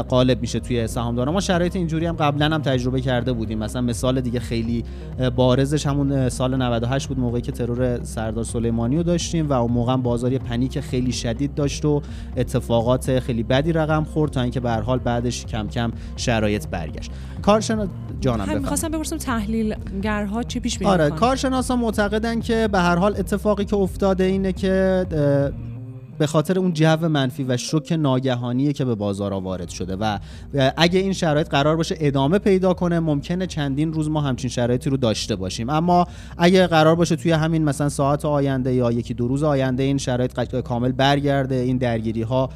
غالب 0.08 0.40
میشه 0.40 0.60
توی 0.60 0.86
سهامدارا. 0.86 1.32
ما 1.32 1.40
شرایط 1.40 1.76
اینجوری 1.76 2.06
هم 2.06 2.16
قبلا 2.16 2.46
هم 2.46 2.62
تجربه 2.62 3.00
کرده 3.00 3.32
بودیم. 3.32 3.58
مثلا 3.58 3.82
مثال 3.82 4.20
دیگه 4.20 4.40
خیلی 4.40 4.84
بارزش 5.36 5.86
همون 5.86 6.21
سال 6.28 6.62
98 6.62 7.08
بود 7.08 7.18
موقعی 7.18 7.40
که 7.40 7.52
ترور 7.52 8.04
سردار 8.04 8.44
سلیمانی 8.44 8.96
رو 8.96 9.02
داشتیم 9.02 9.48
و 9.48 9.52
اون 9.52 9.72
موقع 9.72 9.96
بازار 9.96 10.38
پنیک 10.38 10.80
خیلی 10.80 11.12
شدید 11.12 11.54
داشت 11.54 11.84
و 11.84 12.02
اتفاقات 12.36 13.18
خیلی 13.18 13.42
بدی 13.42 13.72
رقم 13.72 14.04
خورد 14.04 14.30
تا 14.30 14.42
اینکه 14.42 14.60
به 14.60 14.70
هر 14.70 14.80
حال 14.80 14.98
بعدش 14.98 15.46
کم 15.46 15.68
کم 15.68 15.92
شرایط 16.16 16.66
برگشت. 16.66 17.10
کارشناس 17.42 17.88
جانم 18.20 18.36
بفرمایید. 18.36 18.62
می‌خواستم 18.62 18.88
بپرسم 18.88 19.16
تحلیلگرها 19.16 20.42
چی 20.42 20.60
پیش 20.60 20.78
بینی 20.78 20.90
آره 20.90 21.10
کارشناسا 21.10 21.76
معتقدن 21.76 22.40
که 22.40 22.68
به 22.72 22.78
هر 22.78 22.96
حال 22.96 23.14
اتفاقی 23.18 23.64
که 23.64 23.76
افتاده 23.76 24.24
اینه 24.24 24.52
که 24.52 25.06
به 26.19 26.26
خاطر 26.26 26.59
اون 26.59 26.73
جو 26.73 27.09
منفی 27.09 27.45
و 27.45 27.57
شوک 27.57 27.92
ناگهانیه 27.92 28.73
که 28.73 28.85
به 28.85 28.95
بازار 28.95 29.33
وارد 29.33 29.69
شده 29.69 29.97
و 29.97 30.19
اگه 30.76 30.99
این 30.99 31.12
شرایط 31.12 31.49
قرار 31.49 31.76
باشه 31.76 31.97
ادامه 32.00 32.38
پیدا 32.38 32.75
کنه 32.75 33.00
ممکنه 33.00 33.47
چندین 33.47 33.92
روز 33.92 34.11
ما 34.11 34.21
همچین 34.21 34.50
شرایطی 34.50 34.90
رو 34.90 34.97
داشته 34.97 35.37
باشیم. 35.37 35.71
اما 35.71 36.07
اگه 36.38 36.66
قرار 36.66 36.95
باشه 36.95 37.16
توی 37.16 37.33
همین 37.33 37.64
مثلا 37.64 37.88
ساعت 37.88 38.25
آینده 38.25 38.75
یا 38.75 38.92
یکی 38.92 39.14
دو 39.14 39.28
روز 39.28 39.42
آینده 39.42 39.83
این 39.83 39.99
شرایط 39.99 40.61
کامل 40.61 40.92
برگرده 40.92 41.54
این 41.54 41.76
درگیری 41.76 42.23
ها 42.23 42.49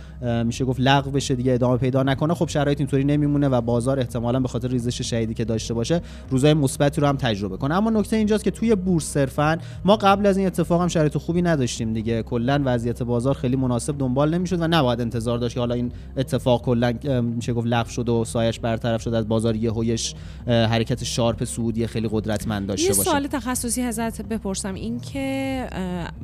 میشه 0.44 0.64
گفت 0.64 0.80
لغو 0.80 1.10
بشه 1.10 1.34
دیگه 1.34 1.52
ادامه 1.52 1.76
پیدا 1.76 2.02
نکنه 2.02 2.34
خب 2.34 2.48
شرایط 2.48 2.80
اینطوری 2.80 3.04
نمیمونه 3.04 3.48
و 3.48 3.60
بازار 3.60 4.00
احتمالا 4.00 4.40
به 4.40 4.48
خاطر 4.48 4.68
ریزش 4.68 5.02
شدیدی 5.02 5.34
که 5.34 5.44
داشته 5.44 5.74
باشه 5.74 6.00
روزهای 6.30 6.54
مثبتی 6.54 7.00
رو 7.00 7.06
هم 7.06 7.16
تجربه 7.16 7.56
کنه. 7.56 7.74
اما 7.74 7.90
نکته 7.90 8.16
اینجاست 8.16 8.44
که 8.44 8.50
توی 8.50 8.74
بورس 8.74 9.04
صرفا 9.04 9.58
ما 9.84 9.96
قبل 9.96 10.26
از 10.26 10.36
این 10.36 10.46
اتفاق 10.46 10.82
هم 10.82 10.88
شرایط 10.88 11.16
خوبی 11.18 11.42
نداشتیم 11.42 11.92
دیگه. 11.92 12.22
کلا 12.22 12.62
وضعیت 12.64 13.02
بازار 13.02 13.34
خیلی 13.46 13.56
مناسب 13.56 13.98
دنبال 13.98 14.34
نمی‌شد 14.34 14.60
و 14.60 14.68
نباید 14.68 15.00
انتظار 15.00 15.38
داشت 15.38 15.54
که 15.54 15.60
حالا 15.60 15.74
این 15.74 15.92
اتفاق 16.16 16.62
کلا 16.62 16.92
میشه 17.22 17.52
گفت 17.52 17.66
لغو 17.66 17.90
شد 17.90 18.08
و 18.08 18.24
سایش 18.24 18.60
برطرف 18.60 19.02
شد 19.02 19.14
از 19.14 19.28
بازار 19.28 19.56
یهویش 19.56 20.14
حرکت 20.46 21.04
شارپ 21.04 21.44
سعودی 21.44 21.86
خیلی 21.86 22.08
قدرتمند 22.12 22.68
داشته 22.68 22.88
باشه 22.88 22.98
یه 22.98 23.04
سوال 23.04 23.26
تخصصی 23.26 23.82
ازت 23.82 24.22
بپرسم 24.22 24.74
این 24.74 25.00
که 25.00 25.66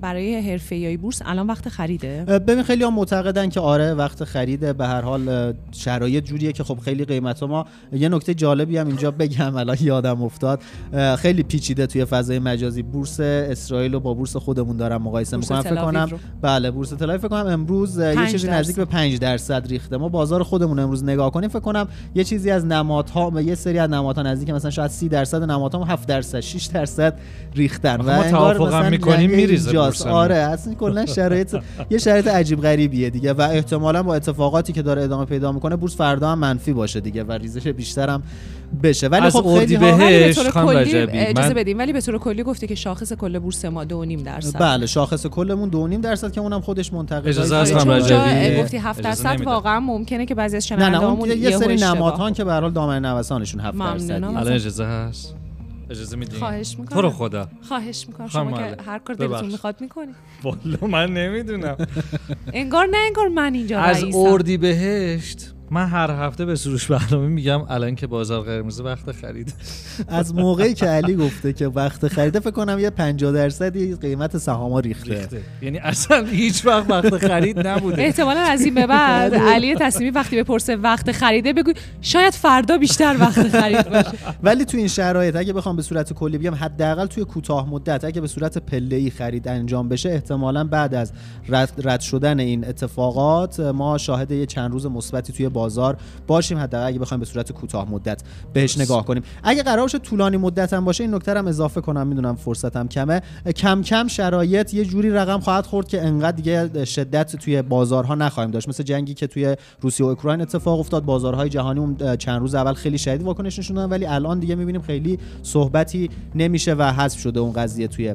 برای 0.01 0.51
حرفه‌ای 0.51 0.97
بورس 0.97 1.23
الان 1.25 1.47
وقت 1.47 1.69
خریده؟ 1.69 2.25
ببین 2.25 2.63
خیلی 2.63 2.85
هم 2.85 2.95
معتقدن 2.95 3.49
که 3.49 3.61
آره 3.61 3.95
وقت 3.95 4.25
خریده. 4.25 4.73
به 4.73 4.87
هر 4.87 5.01
حال 5.01 5.55
شرایط 5.73 6.25
جوریه 6.25 6.53
که 6.53 6.65
خب 6.65 6.79
خیلی 6.79 7.05
قیمت 7.05 7.43
ما 7.43 7.67
یه 7.93 8.09
نکته 8.09 8.35
جالبی 8.35 8.79
هم 8.79 8.87
اینجا 8.87 9.11
بگم 9.11 9.57
الان 9.57 9.77
یادم 9.81 10.23
افتاد. 10.23 10.63
خیلی 11.19 11.43
پیچیده 11.43 11.87
توی 11.87 12.05
فضای 12.05 12.39
مجازی. 12.39 12.83
بورس 12.83 13.21
اسرائیل 13.21 13.95
و 13.95 14.01
با 14.01 14.15
بورس 14.15 14.37
خودمون 14.37 14.77
دارم 14.77 15.03
مقایسه 15.03 15.37
می‌کنم. 15.37 15.63
فکر 15.63 15.85
کنم 15.85 16.11
بله 16.41 16.71
بورس 16.71 16.93
تل‌آویو 17.13 17.29
فکر 17.29 17.43
کنم 17.43 17.53
امروز 17.53 17.99
یه 17.99 18.27
چیزی 18.31 18.49
نزدیک 18.49 18.77
به 18.77 18.85
5 18.85 19.19
درصد 19.19 19.67
ریخته. 19.67 19.97
ما 19.97 20.09
بازار 20.09 20.43
خودمون 20.43 20.79
امروز 20.79 21.05
نگاه 21.05 21.31
کنیم 21.31 21.49
فکر 21.49 21.61
کنم 21.61 21.89
یه 22.15 22.25
چیزی 22.25 22.51
از 22.51 22.67
نمادها 22.67 23.31
و 23.35 23.43
یه 23.43 23.55
سری 23.55 23.79
از 23.79 23.91
نمادها 23.91 24.23
نزدیک 24.23 24.51
مثلا 24.51 24.71
شاید 24.71 24.91
30 24.91 25.09
درصد 25.09 25.43
نمادها 25.43 25.85
7 25.85 26.09
درصد 26.09 26.41
6 26.41 26.67
درصد 26.67 27.15
ریختن. 27.55 28.01
و 28.01 28.17
ما 28.17 28.31
توافق 28.31 28.91
می‌کنیم 28.91 29.31
میریزه 29.31 29.79
آره 30.09 30.35
اصلا 30.35 30.75
کلا 30.75 31.07
شرایط 31.07 31.57
یه 31.91 31.99
شرایط 31.99 32.29
عجیب 32.29 32.61
غریبیه 32.61 33.11
دیگه. 33.11 33.33
و 33.33 33.41
احتمالا 33.41 34.03
با 34.03 34.15
اتفاقاتی 34.15 34.73
که 34.73 34.83
داره 34.83 35.03
ادامه 35.03 35.25
پیدا 35.25 35.53
می‌کنه 35.53 35.77
بورس 35.77 35.97
فردا 35.97 36.29
هم 36.29 36.39
منفی 36.39 36.73
باشه 36.73 37.01
دیگه 37.01 37.25
و 37.25 37.33
ریزش 37.33 37.69
بیشتر 37.69 38.09
هم 38.09 38.23
بشه. 38.83 39.09
ولی 39.09 39.31
خب 39.31 39.59
خیلی 39.59 39.77
بهش 39.77 40.39
اجازه 41.13 41.55
بدیم 41.55 41.79
ولی 41.79 41.93
به 41.93 42.01
طور 42.01 42.19
کلی 42.19 42.43
گفتی 42.43 42.67
که 42.67 42.75
شاخص 42.75 43.13
کل 43.13 43.39
بورس 43.39 43.65
ما 43.65 43.85
2.5 43.85 43.89
درصد. 44.25 44.61
بله 44.61 44.87
شاخص 44.87 45.27
کلمون 45.27 45.71
2.5 45.71 46.03
درصد 46.03 46.33
که 46.33 46.41
اونم 46.41 46.61
خودش 46.61 46.93
منتقد 47.03 47.29
اجازه 47.29 47.75
خانم 47.75 47.91
رجبی؟ 47.91 48.63
گفتی 48.63 48.77
7 48.77 49.03
درصد 49.03 49.41
واقعا 49.41 49.81
ممکنه 49.81 50.27
که 50.27 50.35
بعضی 50.35 50.57
از 50.57 50.67
شنوندهامون 50.67 51.31
یه 51.31 51.51
سری 51.51 51.77
نمادهان 51.77 52.33
که 52.33 52.45
به 52.45 52.53
هر 52.53 52.61
حال 52.61 52.71
دامنه 52.71 53.09
نوسانشون 53.09 53.61
7 53.61 53.79
درصد 53.79 54.13
الان 54.13 54.53
اجازه 54.53 54.85
هست؟ 54.85 55.35
اجازه 55.91 56.17
میدین؟ 56.17 56.39
خواهش 56.39 56.77
می‌کنم 56.79 56.97
تو 56.97 57.03
رو 57.03 57.11
خدا. 57.11 57.49
خواهش 57.69 58.05
می‌کنم. 58.09 58.29
شما 58.29 58.53
که 58.53 58.77
هر 58.87 58.99
کار 58.99 59.17
دلتون 59.17 59.51
می‌خواد 59.51 59.81
می‌کنی. 59.81 60.13
والا 60.43 60.87
من 60.87 61.15
نمی‌دونم. 61.15 61.77
انگار 62.53 62.87
نه 62.87 62.97
انگار 63.07 63.29
من 63.29 63.55
اینجا 63.55 63.81
از 63.81 64.05
اردی 64.15 64.57
بهشت 64.57 65.55
من 65.73 65.87
هر 65.87 66.11
هفته 66.11 66.45
به 66.45 66.57
سروش 66.57 66.87
برنامه 66.91 67.29
میگم 67.29 67.63
الان 67.69 67.95
که 67.95 68.07
بازار 68.07 68.43
قرمز 68.43 68.81
وقت 68.81 69.13
خرید. 69.13 69.55
از 70.09 70.35
موقعی 70.35 70.75
که 70.75 70.87
علی 70.87 71.15
گفته 71.15 71.53
که 71.53 71.69
وقت 71.69 72.09
خریده 72.09 72.41
فکر 72.41 72.51
کنم 72.51 72.79
یه 72.79 72.91
50 72.91 73.33
درصدی 73.33 73.95
قیمت 73.95 74.39
سهام 74.39 74.77
ریخته. 74.77 75.15
ریخته. 75.15 75.41
یعنی 75.63 75.79
اصلا 75.79 76.25
هیچ 76.25 76.67
وقت 76.67 76.91
وقت 76.91 77.19
خرید 77.19 77.67
نبوده. 77.67 78.03
احتمالا 78.03 78.41
از 78.41 78.61
این 78.61 78.75
به 78.75 78.87
بعد 78.87 79.35
علی 79.55 79.75
تصمیمی 79.75 80.11
وقتی 80.11 80.43
بپرسه 80.43 80.77
وقت 80.77 81.13
خریده 81.13 81.53
بگو 81.53 81.73
شاید 82.01 82.33
فردا 82.33 82.79
بیشتر 82.79 83.17
وقت 83.21 83.49
خرید 83.49 83.91
باشه. 83.91 84.13
ولی 84.43 84.65
تو 84.65 84.79
این 84.79 84.89
شرایط 84.89 85.37
اگه 85.37 85.53
بخوام 85.53 85.77
به 85.77 85.83
صورت 85.83 86.13
کلی 86.13 86.39
بگم 86.39 86.55
حداقل 86.55 87.07
توی 87.07 87.25
کوتاه 87.25 87.71
مدت 87.71 88.05
اگه 88.05 88.21
به 88.21 88.27
صورت 88.27 88.59
پله 88.59 89.11
خرید 89.11 89.49
انجام 89.49 89.89
بشه 89.89 90.09
احتمالا 90.11 90.65
بعد 90.65 90.95
از 90.95 91.13
رد, 91.49 91.73
رد 91.85 92.01
شدن 92.01 92.41
این 92.41 92.69
اتفاقات 92.69 93.61
ما 93.61 93.99
شاهد 93.99 94.31
یه 94.31 94.47
چند 94.47 94.71
روز 94.73 94.87
مثبتی 94.87 95.33
توی 95.33 95.49
بازار 95.63 95.97
باشیم 96.27 96.59
حداقل 96.59 96.87
اگه 96.87 96.99
بخوایم 96.99 97.21
به 97.21 97.27
صورت 97.27 97.53
کوتاه 97.53 97.91
مدت 97.91 98.23
بهش 98.53 98.79
نگاه 98.79 99.05
کنیم. 99.05 99.23
اگه 99.43 99.63
قرار 99.63 99.81
باشه 99.81 99.99
طولانی 99.99 100.37
مدت 100.37 100.73
هم 100.73 100.85
باشه 100.85 101.05
این 101.05 101.15
نکته 101.15 101.39
هم 101.39 101.47
اضافه 101.47 101.81
کنم 101.81 102.07
می‌دونم 102.07 102.37
فرصتم 102.37 102.89
کمه. 102.89 103.23
کم 103.57 103.83
کم 103.83 104.09
شرایط 104.09 104.75
یه 104.75 104.85
جوری 104.85 105.11
رقم 105.11 105.41
خواهد 105.41 105.67
خورد 105.67 105.89
که 105.89 106.03
انقدر 106.03 106.37
دیگه 106.37 106.85
شدت 106.85 107.37
توی 107.37 107.63
بازارها 107.63 108.15
نخواهیم 108.15 108.51
داشت. 108.51 108.69
مثل 108.69 108.83
جنگی 108.83 109.15
که 109.15 109.27
توی 109.27 109.57
روسیه 109.81 110.07
و 110.07 110.09
اوکراین 110.09 110.41
اتفاق 110.41 110.81
افتاد. 110.81 111.05
بازارهای 111.05 111.49
جهانی 111.49 111.81
اون 111.81 112.17
چند 112.17 112.41
روز 112.41 112.55
اول 112.55 112.73
خیلی 112.73 112.99
شدید 112.99 113.23
واکنش 113.23 113.59
نشون 113.59 113.79
ولی 113.79 114.07
الان 114.07 114.39
دیگه 114.39 114.55
می‌بینیم 114.55 114.83
خیلی 114.83 115.19
صحبتی 115.43 116.11
نمیشه 116.35 116.75
و 116.75 116.83
حذف 116.83 117.21
شده 117.21 117.41
اون 117.41 117.53
قضیه 117.53 117.89
توی 117.89 118.15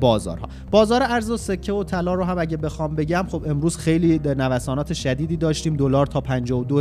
بازارها. 0.00 0.48
بازار 0.70 1.02
ارز 1.02 1.30
و 1.30 1.36
سکه 1.36 1.72
و 1.72 1.84
طلا 1.84 2.14
رو 2.14 2.24
هم 2.24 2.38
اگه 2.38 2.56
بخوام 2.56 2.94
بگم 2.94 3.26
خب 3.30 3.42
امروز 3.46 3.76
خیلی 3.76 4.18
نوسانات 4.18 4.92
شدیدی 4.92 5.36
داشتیم. 5.36 5.76
دلار 5.76 6.06
تا 6.06 6.20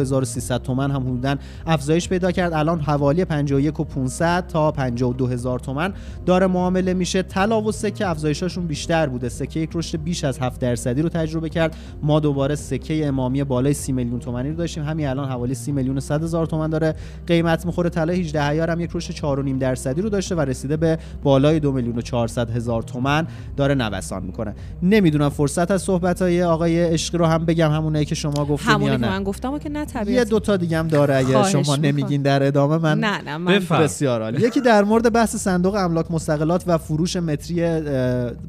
52300 0.03 0.61
تومان 0.61 0.91
هم 0.91 1.01
حدودا 1.01 1.35
افزایش 1.65 2.09
پیدا 2.09 2.31
کرد. 2.31 2.53
الان 2.53 2.79
حوالی 2.79 3.25
51 3.25 3.79
و 3.79 3.83
500 3.83 4.47
تا 4.47 4.71
52000 4.71 5.59
تومان 5.59 5.93
داره 6.25 6.47
معامله 6.47 6.93
میشه. 6.93 7.21
طلا 7.21 7.61
و 7.61 7.71
سکه 7.71 8.07
افزایشاشون 8.07 8.67
بیشتر 8.67 9.07
بوده. 9.07 9.29
سکه 9.29 9.59
یک 9.59 9.69
رشد 9.73 10.03
بیش 10.03 10.23
از 10.23 10.39
7 10.39 10.61
درصدی 10.61 11.01
رو 11.01 11.09
تجربه 11.09 11.49
کرد. 11.49 11.75
ما 12.03 12.19
دوباره 12.19 12.55
سکه 12.55 13.07
امامی 13.07 13.43
بالای 13.43 13.73
30 13.73 13.91
میلیون 13.91 14.19
تومانی 14.19 14.49
رو 14.49 14.55
داشتیم. 14.55 14.83
همین 14.83 15.07
الان 15.07 15.29
حوالی 15.29 15.55
30 15.55 15.71
میلیون 15.71 15.97
و 15.97 15.99
100 15.99 16.23
هزار 16.23 16.45
تومان 16.45 16.69
داره. 16.69 16.95
قیمت 17.27 17.65
می‌خوره. 17.65 17.89
طلا 17.89 18.13
18 18.13 18.41
عیار 18.41 18.69
هم 18.69 18.79
یک 18.79 18.89
رشد 18.93 19.13
4.5 19.13 19.59
درصدی 19.59 20.01
رو 20.01 20.09
داشته 20.09 20.35
و 20.35 20.41
رسیده 20.41 20.77
به 20.77 20.97
بالای 21.23 21.59
2 21.59 21.71
میلیون 21.71 21.97
و 21.97 22.01
400 22.01 22.49
هزار 22.49 22.81
تومان 22.81 23.27
داره 23.57 23.75
نوسان 23.75 24.23
می‌کنه. 24.23 24.55
نمی‌دونم 24.83 25.29
فرصت 25.29 25.71
از 25.71 25.81
صحبت 25.81 26.21
های 26.21 26.43
آقای 26.43 26.83
عشقی 26.83 27.17
رو 27.17 27.25
هم 27.25 27.45
بگم. 27.45 27.71
همونایی 27.71 28.05
که 28.05 28.15
شما 28.15 28.45
گفتین 28.45 28.71
همونی 28.71 28.91
یا 28.91 28.97
که 28.97 29.05
من 29.05 29.23
گفتم 29.23 29.53
و 29.53 29.59
که 29.59 29.69
نه 29.75 29.86
طبیعتا 29.86 30.12
یه 30.12 30.24
دوتا 30.25 30.58
دیگه 30.58 30.77
هم 30.77 30.88
داره 30.88 31.15
اگه 31.15 31.44
شما. 31.44 31.75
نمیگین 31.75 32.22
در 32.22 32.44
ادامه 32.44 32.77
من 32.77 33.00
نه 33.00 33.22
نه 33.22 33.38
من 33.38 33.55
بفرما. 33.55 33.83
بسیار 33.84 34.22
عالی. 34.22 34.41
یکی 34.48 34.62
در 34.62 34.84
مورد 34.84 35.13
بحث 35.13 35.36
صندوق 35.36 35.75
املاک 35.75 36.12
مستقلات 36.12 36.63
و 36.67 36.77
فروش 36.77 37.15
متری 37.15 37.82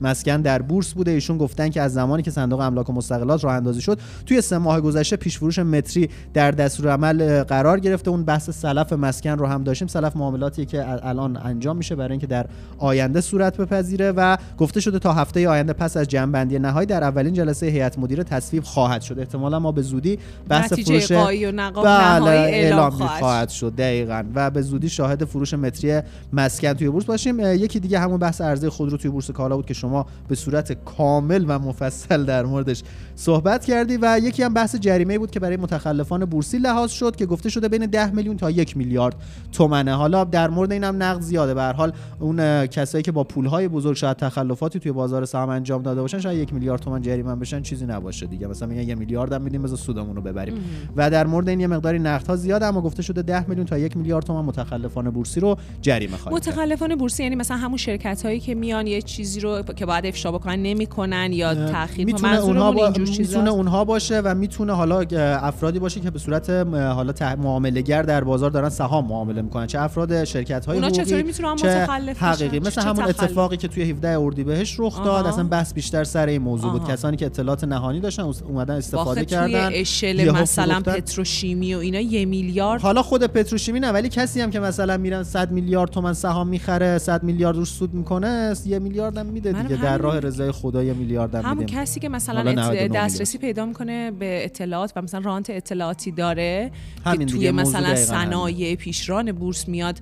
مسکن 0.01 0.41
در 0.41 0.63
بورس 0.63 0.95
بوده. 0.95 1.11
ایشون 1.11 1.39
گفتن 1.39 1.69
که 1.69 1.83
از 1.83 1.93
زمانی 1.95 2.23
که 2.23 2.31
صندوق 2.31 2.61
املاک 2.61 2.91
مستقلات 2.91 3.45
راه 3.45 3.55
اندازی 3.55 3.81
شد 3.81 3.99
توی 4.27 4.41
سه 4.41 4.59
ماه 4.59 4.81
گذشته 4.81 5.17
پیش 5.17 5.39
فروش 5.39 5.59
متری 5.59 6.11
در 6.35 6.51
دستور 6.51 6.93
عمل 6.93 7.43
قرار 7.43 7.81
گرفته. 7.81 8.11
اون 8.11 8.25
بحث 8.25 8.51
سلف 8.51 8.93
مسکن 8.93 9.31
رو 9.31 9.47
هم 9.47 9.65
داشتیم. 9.65 9.89
سلف 9.89 10.17
معاملاتی 10.17 10.65
که 10.65 10.83
ال- 10.83 11.01
الان 11.03 11.37
انجام 11.45 11.77
میشه 11.77 11.95
برای 11.95 12.11
اینکه 12.11 12.27
در 12.27 12.47
آینده 12.79 13.21
صورت 13.21 13.57
بپذیره 13.57 14.13
و 14.13 14.37
گفته 14.59 14.81
شده 14.81 14.99
تا 14.99 15.13
هفته 15.13 15.49
آینده 15.49 15.73
پس 15.73 15.97
از 15.97 16.09
جمع‌بندی 16.09 16.59
نهایی 16.59 16.87
در 16.87 17.05
اولین 17.05 17.35
جلسه 17.35 17.67
هیئت 17.67 17.99
مدیره 17.99 18.25
تصویب 18.25 18.63
خواهد 18.63 19.03
شد. 19.03 19.19
احتمالا 19.19 19.59
ما 19.59 19.73
به 19.73 19.83
زودی 19.83 20.19
بحث 20.49 20.73
فروش 20.73 21.13
و 21.25 21.53
نقاب 21.53 21.85
بله 21.85 22.19
نهایی 22.19 22.39
اعلام 22.39 22.79
اعلام 22.79 22.91
خواهد 22.91 23.21
خواهد 23.21 23.49
شد. 23.49 23.75
دقیقا. 23.77 24.25
و 24.35 24.51
به 24.51 24.63
زودی 24.63 24.89
شاهد 24.89 25.25
فروش 25.25 25.55
متری 25.55 26.01
مسکن 26.33 26.73
توی 26.73 26.89
بورس 26.89 27.05
باشیم. 27.05 27.41
یکی 27.41 27.81
دیگه 27.81 27.99
همون 27.99 28.19
بحث 28.19 28.41
عرضه 28.41 28.71
خودرو 28.71 28.97
توی 28.97 29.11
بورس 29.11 29.31
کالا 29.31 29.57
بود 29.57 29.67
که 29.67 29.75
شما 29.75 30.07
به 30.29 30.35
صورت 30.35 30.73
کامل 30.85 31.45
و 31.49 31.59
مفصل 31.59 32.25
در 32.25 32.45
موردش 32.45 32.83
صحبت 33.19 33.65
کردی 33.65 33.99
و 34.03 34.21
یکی 34.23 34.43
هم 34.43 34.55
بحث 34.55 34.77
جریمه 34.77 35.19
بود 35.19 35.31
که 35.31 35.41
برای 35.41 35.57
متخلفان 35.57 36.25
بورسی 36.25 36.59
لحاظ 36.59 36.91
شد 36.91 37.17
که 37.17 37.27
گفته 37.27 37.49
شده 37.49 37.69
بین 37.69 37.87
10 37.87 38.11
میلیون 38.11 38.37
تا 38.37 38.51
یک 38.51 38.77
میلیارد 38.77 39.15
تومنه. 39.53 39.95
حالا 39.95 40.25
در 40.25 40.51
مورد 40.51 40.73
این 40.73 40.85
هم 40.85 41.03
نقد 41.03 41.21
زیاده. 41.21 41.55
به 41.55 41.63
حال 41.63 41.93
اون 42.21 42.67
کسایی 42.67 43.03
که 43.03 43.13
با 43.13 43.25
پولهای 43.25 43.69
بزرگ 43.69 43.97
شاید 43.97 44.17
تخلفاتی 44.17 44.79
توی 44.79 44.93
بازار 44.93 45.25
سهام 45.25 45.49
انجام 45.49 45.83
داده 45.83 46.01
باشن 46.01 46.21
شاید 46.21 46.39
یک 46.39 46.55
میلیارد 46.55 46.81
تومن 46.81 47.03
جریمه 47.03 47.37
بشن 47.37 47.63
چیزی 47.63 47.87
نباشه 47.87 48.27
دیگه. 48.27 48.47
مثلا 48.47 48.69
میگن 48.69 48.89
یه 48.89 48.95
میلیارد 48.95 49.33
هم 49.33 49.43
میدیم 49.43 49.63
بذار 49.63 49.77
سودمون 49.77 50.17
رو 50.17 50.23
ببریم 50.23 50.55
و 50.97 51.11
در 51.11 51.27
مورد 51.27 51.49
این 51.49 51.61
یه 51.61 51.67
مقداری 51.67 51.99
نقدها 51.99 52.37
زیاده 52.37 52.67
اما 52.67 52.81
گفته 52.81 53.03
شده 53.03 53.23
10 53.23 53.49
میلیون 53.49 53.67
تا 53.67 53.79
یک 53.79 53.97
میلیارد 53.97 54.25
تومن 54.25 54.45
متخلفان 54.45 55.11
بورسی 55.11 55.41
رو 55.41 55.57
جریمه 55.83 56.17
خواهید 56.17 56.45
کرد. 56.45 56.55
متخلفان 56.55 56.95
بورسی 56.95 57.23
یعنی 57.23 57.37
مثلا 57.37 57.57
همون 57.57 57.77
شرکت 57.77 58.27
هایی 58.27 58.41
که 58.41 58.55
میان 58.55 58.87
یه 58.87 59.03
چیزی 59.03 59.41
رو 59.41 59.63
که 59.63 59.87
باید 59.87 60.07
افشا 60.07 60.33
بکنن 60.33 60.63
نمی‌کنن 60.63 61.33
یا 61.33 61.55
تاخیر 61.55 62.07
می‌تونه 62.07 62.39
اونها 62.39 62.73
با... 62.73 62.93
اینجور 63.07 63.25
چیزاست؟ 63.27 63.37
می‌تونه 63.37 63.51
اونها 63.57 63.85
باشه 63.85 64.21
و 64.21 64.35
می‌تونه 64.35 64.73
حالا 64.73 65.05
افرادی 65.43 65.79
باشه 65.79 66.01
که 66.01 66.11
به 66.11 66.19
صورت 66.19 66.51
حالا 66.75 67.13
معامله 67.39 67.81
گر 67.81 68.03
در 68.03 68.25
بازار 68.25 68.51
دارن 68.51 68.69
سهام 68.69 69.07
معامله 69.07 69.43
می‌کنن 69.43 69.67
چه 69.67 69.81
افراد 69.81 70.25
شرکت 70.25 70.67
های 70.67 70.79
حقوقی 70.79 70.93
چطوری 70.93 71.23
می‌تونن 71.23 71.57
چه 71.57 71.83
متخلف 71.83 72.17
بشن؟ 72.17 72.27
حقیقی 72.27 72.59
مثل 72.61 72.83
همون 72.83 72.95
تخلف؟ 73.05 73.23
اتفاقی 73.23 73.57
که 73.57 73.69
توی 73.69 73.91
17 73.91 74.19
اردیبهشت 74.21 74.77
رخ 74.79 74.97
داد 75.05 75.09
آها. 75.25 75.29
اصلا 75.29 75.45
بحث 75.45 75.75
بیشتر 75.75 76.05
سر 76.05 76.27
این 76.27 76.43
موضوع 76.43 76.73
بود 76.73 76.81
آها. 76.83 76.93
کسانی 76.93 77.17
که 77.17 77.27
اطلاعات 77.27 77.65
نهانی 77.65 78.01
داشتن 78.01 78.23
اومدن 78.49 78.75
استفاده 78.75 79.25
کردن 79.25 79.69
توی 79.69 79.79
اشل 79.81 80.19
یهو 80.19 80.37
مثلا. 80.43 80.81
پتروشیمی 80.81 81.75
و 81.75 81.79
اینا 81.79 82.01
یه 82.01 82.25
میلیارد 82.25 82.81
حالا 82.81 83.03
خود 83.03 83.25
پتروشیمی 83.27 83.81
نه 83.81 83.91
ولی 83.93 84.09
کسی 84.09 84.41
هم 84.41 84.51
که 84.51 84.61
مثلا 84.61 84.97
میرن 84.97 85.23
100 85.23 85.51
میلیارد 85.53 85.91
تومن 85.91 86.13
سهام 86.13 86.49
می‌خره 86.49 86.99
100 86.99 87.23
میلیارد 87.23 87.57
روش 87.57 87.69
سود 87.69 87.95
می‌کنه 87.95 88.55
یه 88.67 88.79
میلیارد 88.79 89.19
هم 89.19 89.27
میده 89.27 89.53
دیگه 89.63 89.83
در 89.83 89.99
راه. 89.99 90.21
رضای 90.21 90.53
خدا 90.53 90.83
یه 90.83 90.93
میلیارد 90.93 91.35
هم 91.35 91.43
همون 91.43 91.59
میدیم 91.59 91.81
کسی 91.81 92.01
که 92.01 92.09
مثلا 92.09 92.37
حالا 92.37 92.51
ات- 92.51 92.59
99 92.59 92.96
دسترسی 92.97 93.39
پیدا 93.39 93.67
می‌کنه 93.67 94.11
به 94.11 94.45
اطلاعات 94.45 94.93
و 94.97 95.03
مثلا 95.03 95.21
رانت 95.21 95.51
اطلاعاتی 95.51 96.11
داره 96.11 96.71
که 97.13 97.25
توی 97.25 97.51
مثلا. 97.51 97.97
صنایع 97.97 98.75
پیشران 98.75 99.33
بورس 99.33 99.69
میاد 99.69 99.99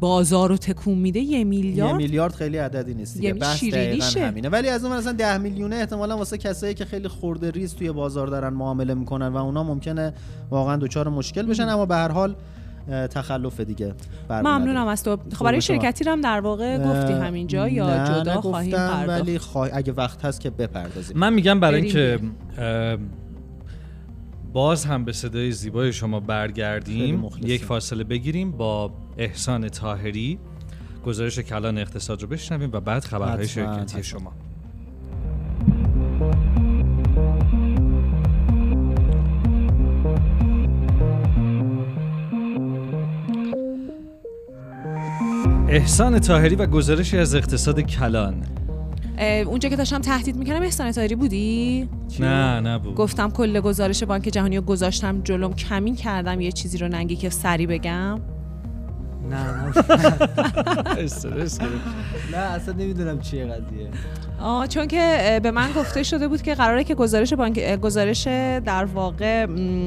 بازار 0.00 0.48
رو 0.48 0.56
تکون 0.56 0.98
میده 0.98 1.20
یه 1.20 1.38
یه 1.38 1.44
میلیارد 1.44 1.94
میلیارد 1.94 2.34
خیلی 2.34 2.56
عددی 2.56 2.94
نیست 2.94 3.16
دیگه. 3.16 3.28
یعنی 3.28 3.56
شیرینیشه. 3.56 4.26
همینه. 4.26 4.48
ولی 4.48 4.68
از 4.68 4.84
اون 4.84 4.96
مثلا 4.96 5.12
10 5.12 5.38
میلیونه 5.38 5.76
احتمالا 5.76 6.16
واسه 6.16 6.38
کسایی 6.38 6.74
که 6.74 6.84
خیلی 6.84 7.08
خورده 7.08 7.50
ریز 7.50 7.74
توی 7.74 7.92
بازار 7.92 8.26
دارن 8.26 8.48
معامله 8.48 8.94
می‌کنن 8.94 9.28
و 9.28 9.36
اونا 9.36 9.62
ممکنه 9.62 10.14
واقعا 10.50 10.76
دچار 10.76 11.08
مشکل 11.08 11.46
بشن. 11.46 11.68
اما 11.68 11.86
به 11.86 11.94
هر 11.94 12.08
حال 12.08 12.36
تخلف 12.88 13.60
دیگه 13.60 13.94
ممنونم 14.30 14.86
از 14.86 15.02
تو. 15.02 15.16
خب 15.34 15.44
برای. 15.44 15.60
شرکتی 15.60 16.04
رو 16.04 16.12
هم 16.12 16.20
در 16.20 16.40
واقع 16.40 16.78
گفتی 16.78 17.12
همینجا 17.12 17.68
یا 17.68 18.04
جدا 18.04 18.40
خواهیم 18.40 18.76
پرداخت. 18.76 19.20
ولی 19.20 19.38
خواهی 19.38 19.72
اگه 19.74 19.92
وقت 19.92 20.24
هست 20.24 20.40
که 20.40 20.50
بپردازیم. 20.50 21.18
من 21.18 21.32
میگم 21.32 21.60
برای 21.60 21.80
اینکه 21.80 22.18
باز 24.52 24.84
هم 24.84 25.04
به 25.04 25.12
صدای 25.12 25.52
زیبای 25.52 25.92
شما 25.92 26.20
برگردیم. 26.20 27.28
یک 27.42 27.64
فاصله 27.64 28.04
بگیریم 28.04 28.52
با 28.52 28.92
احسان 29.18 29.68
تاهری 29.68 30.38
گزارش 31.06 31.38
کلان 31.38 31.78
اقتصاد 31.78 32.22
رو 32.22 32.28
بشنویم 32.28 32.70
و 32.72 32.80
بعد 32.80 33.04
خبرهای 33.04 33.48
شرکتی 33.48 33.98
حتما. 33.98 34.02
شما. 34.02 34.32
احسان 45.74 46.18
تاهری 46.18 46.54
و 46.54 46.66
گزارشی 46.66 47.18
از 47.18 47.34
اقتصاد 47.34 47.80
کلان. 47.80 48.34
اونجا 49.46 49.68
که 49.68 49.76
داشتم 49.76 49.98
تهدید 49.98 50.36
می‌کنم 50.36 50.62
احسان 50.62 50.92
تایری 50.92 51.14
بودی؟ 51.14 51.88
نه 52.20 52.60
نبود. 52.60 52.94
گفتم 52.94 53.30
کل 53.30 53.60
گزارش 53.60 54.02
بانک 54.02 54.22
جهانی 54.22 54.56
رو 54.56 54.62
گذاشتم 54.62 55.20
جلوم 55.22 55.52
کمین 55.54 55.96
کردم 55.96 56.40
یه 56.40 56.52
چیزی 56.52 56.78
رو 56.78 56.88
ننگی 56.88 57.16
که 57.16 57.30
سری 57.30 57.66
بگم. 57.66 58.20
نه 59.30 59.72
استرس. 60.98 61.58
نه 62.32 62.36
اصلا 62.36 62.74
نمی‌دونم 62.74 63.20
چیه 63.20 63.46
قضیه 63.46 63.90
آه 64.40 64.66
چون 64.66 64.86
که 64.86 65.40
به 65.42 65.50
من 65.50 65.72
گفته 65.72 66.02
شده 66.02 66.28
بود 66.28 66.42
که 66.42 66.54
قراره 66.54 66.84
که 66.84 66.94
گزارش 66.94 67.32
بانک 67.32 67.76
گزارش 67.80 68.26
در 68.64 68.84
واقع 68.84 69.46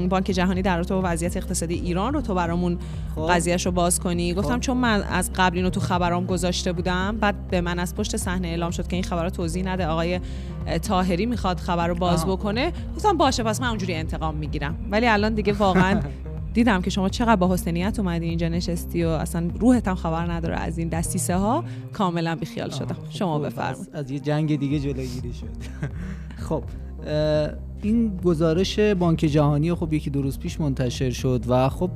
بانک 0.09 0.25
جهانی 0.25 0.61
در 0.61 0.77
رابطه 0.77 0.93
با 0.93 1.01
وضعیت 1.03 1.37
اقتصادی 1.37 1.73
ایران 1.73 2.13
رو 2.13 2.21
تو 2.21 2.33
برامون 2.33 2.77
خب. 3.15 3.27
قضیهش 3.29 3.65
رو 3.65 3.71
باز 3.71 3.99
کنی 3.99 4.33
گفتم 4.33 4.53
خب. 4.53 4.59
چون 4.59 4.77
من 4.77 5.03
از 5.03 5.31
قبل 5.35 5.57
اینو 5.57 5.69
تو 5.69 5.79
خبرام 5.79 6.25
گذاشته 6.25 6.71
بودم 6.71 7.17
بعد 7.17 7.47
به 7.47 7.61
من 7.61 7.79
از 7.79 7.95
پشت 7.95 8.17
صحنه 8.17 8.47
اعلام 8.47 8.71
شد 8.71 8.87
که 8.87 8.95
این 8.95 9.03
خبر 9.03 9.23
رو 9.23 9.29
توضیح 9.29 9.67
نده 9.67 9.87
آقای 9.87 10.19
اه، 10.67 10.79
تاهری 10.79 11.25
می‌خواد 11.25 11.59
خبر 11.59 11.87
رو 11.87 11.95
باز. 11.95 12.25
بکنه 12.25 12.71
گفتم 12.95 13.17
باشه 13.17 13.43
پس 13.43 13.61
من 13.61 13.67
اونجوری 13.67 13.95
انتقام 13.95 14.35
می‌گیرم 14.35 14.75
ولی 14.91 15.07
الان 15.07 15.33
دیگه 15.33 15.53
واقعا 15.53 15.99
دیدم 16.57 16.81
که 16.81 16.89
شما 16.89 17.09
چقدر 17.09 17.35
با 17.35 17.53
حسن 17.53 17.71
نیت 17.71 17.99
اومدی 17.99 18.25
اینجا 18.25 18.47
نشستی 18.47 19.03
و 19.03 19.07
اصلا 19.07 19.49
روحت 19.59 19.87
هم 19.87 19.95
خبر 19.95 20.31
نداره 20.31 20.55
از 20.55 20.77
این 20.77 20.89
دستیسه 20.89 21.35
ها. 21.35 21.63
کاملا 21.93 22.35
بیخیال 22.35 22.69
شدم. 22.69 22.95
شما 23.09 23.39
خب، 23.39 23.45
بفرمایید. 23.45 23.89
از, 23.93 24.11
یه 24.11 24.19
جنگ 24.19 24.59
دیگه 24.59 24.79
جلوگیری 24.79 25.33
شد. 25.33 25.47
خب 26.47 26.63
این 27.83 28.17
گزارش 28.17 28.79
بانک 28.79 29.19
جهانی 29.19 29.73
خب 29.73 29.93
یکی 29.93 30.09
دو 30.09 30.21
روز 30.21 30.39
پیش 30.39 30.59
منتشر 30.59 31.09
شد 31.09 31.43
و 31.47 31.69
خب 31.69 31.89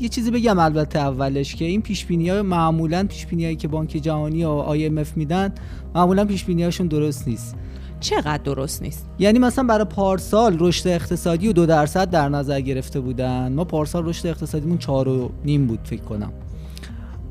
یه 0.00 0.08
چیزی 0.08 0.30
بگم 0.30 0.58
البته 0.58 0.98
اولش 0.98 1.54
که 1.54 1.64
این 1.64 1.82
پیش 1.82 2.04
بینی 2.04 2.28
های 2.28 2.42
معمولا 2.42 3.06
پیش 3.08 3.26
بینی 3.26 3.56
که 3.56 3.68
بانک 3.68 3.90
جهانی 3.90 4.44
و 4.44 4.74
IMF 4.74 5.08
میدن 5.16 5.54
معمولا 5.94 6.24
پیش 6.24 6.44
بینی 6.44 6.64
هاشون 6.64 6.86
درست 6.86 7.28
نیست. 7.28 7.56
چقدر 8.04 8.42
درست 8.42 8.82
نیست؟ 8.82 9.06
یعنی 9.18 9.38
مثلا 9.38 9.64
برای 9.64 9.84
پارسال 9.84 10.56
رشد 10.60 10.88
اقتصادی 10.88 11.48
و 11.48 11.52
دو 11.52 11.66
درصد 11.66 12.10
در 12.10 12.28
نظر 12.28 12.60
گرفته 12.60 13.00
بودن. 13.00 13.52
ما 13.52 13.64
پارسال 13.64 14.06
رشد 14.06 14.26
اقتصادیمون 14.26 14.78
چهار 14.78 15.08
و 15.08 15.30
نیم 15.44 15.66
بود 15.66 15.78
فکر 15.84 16.02
کنم. 16.02 16.32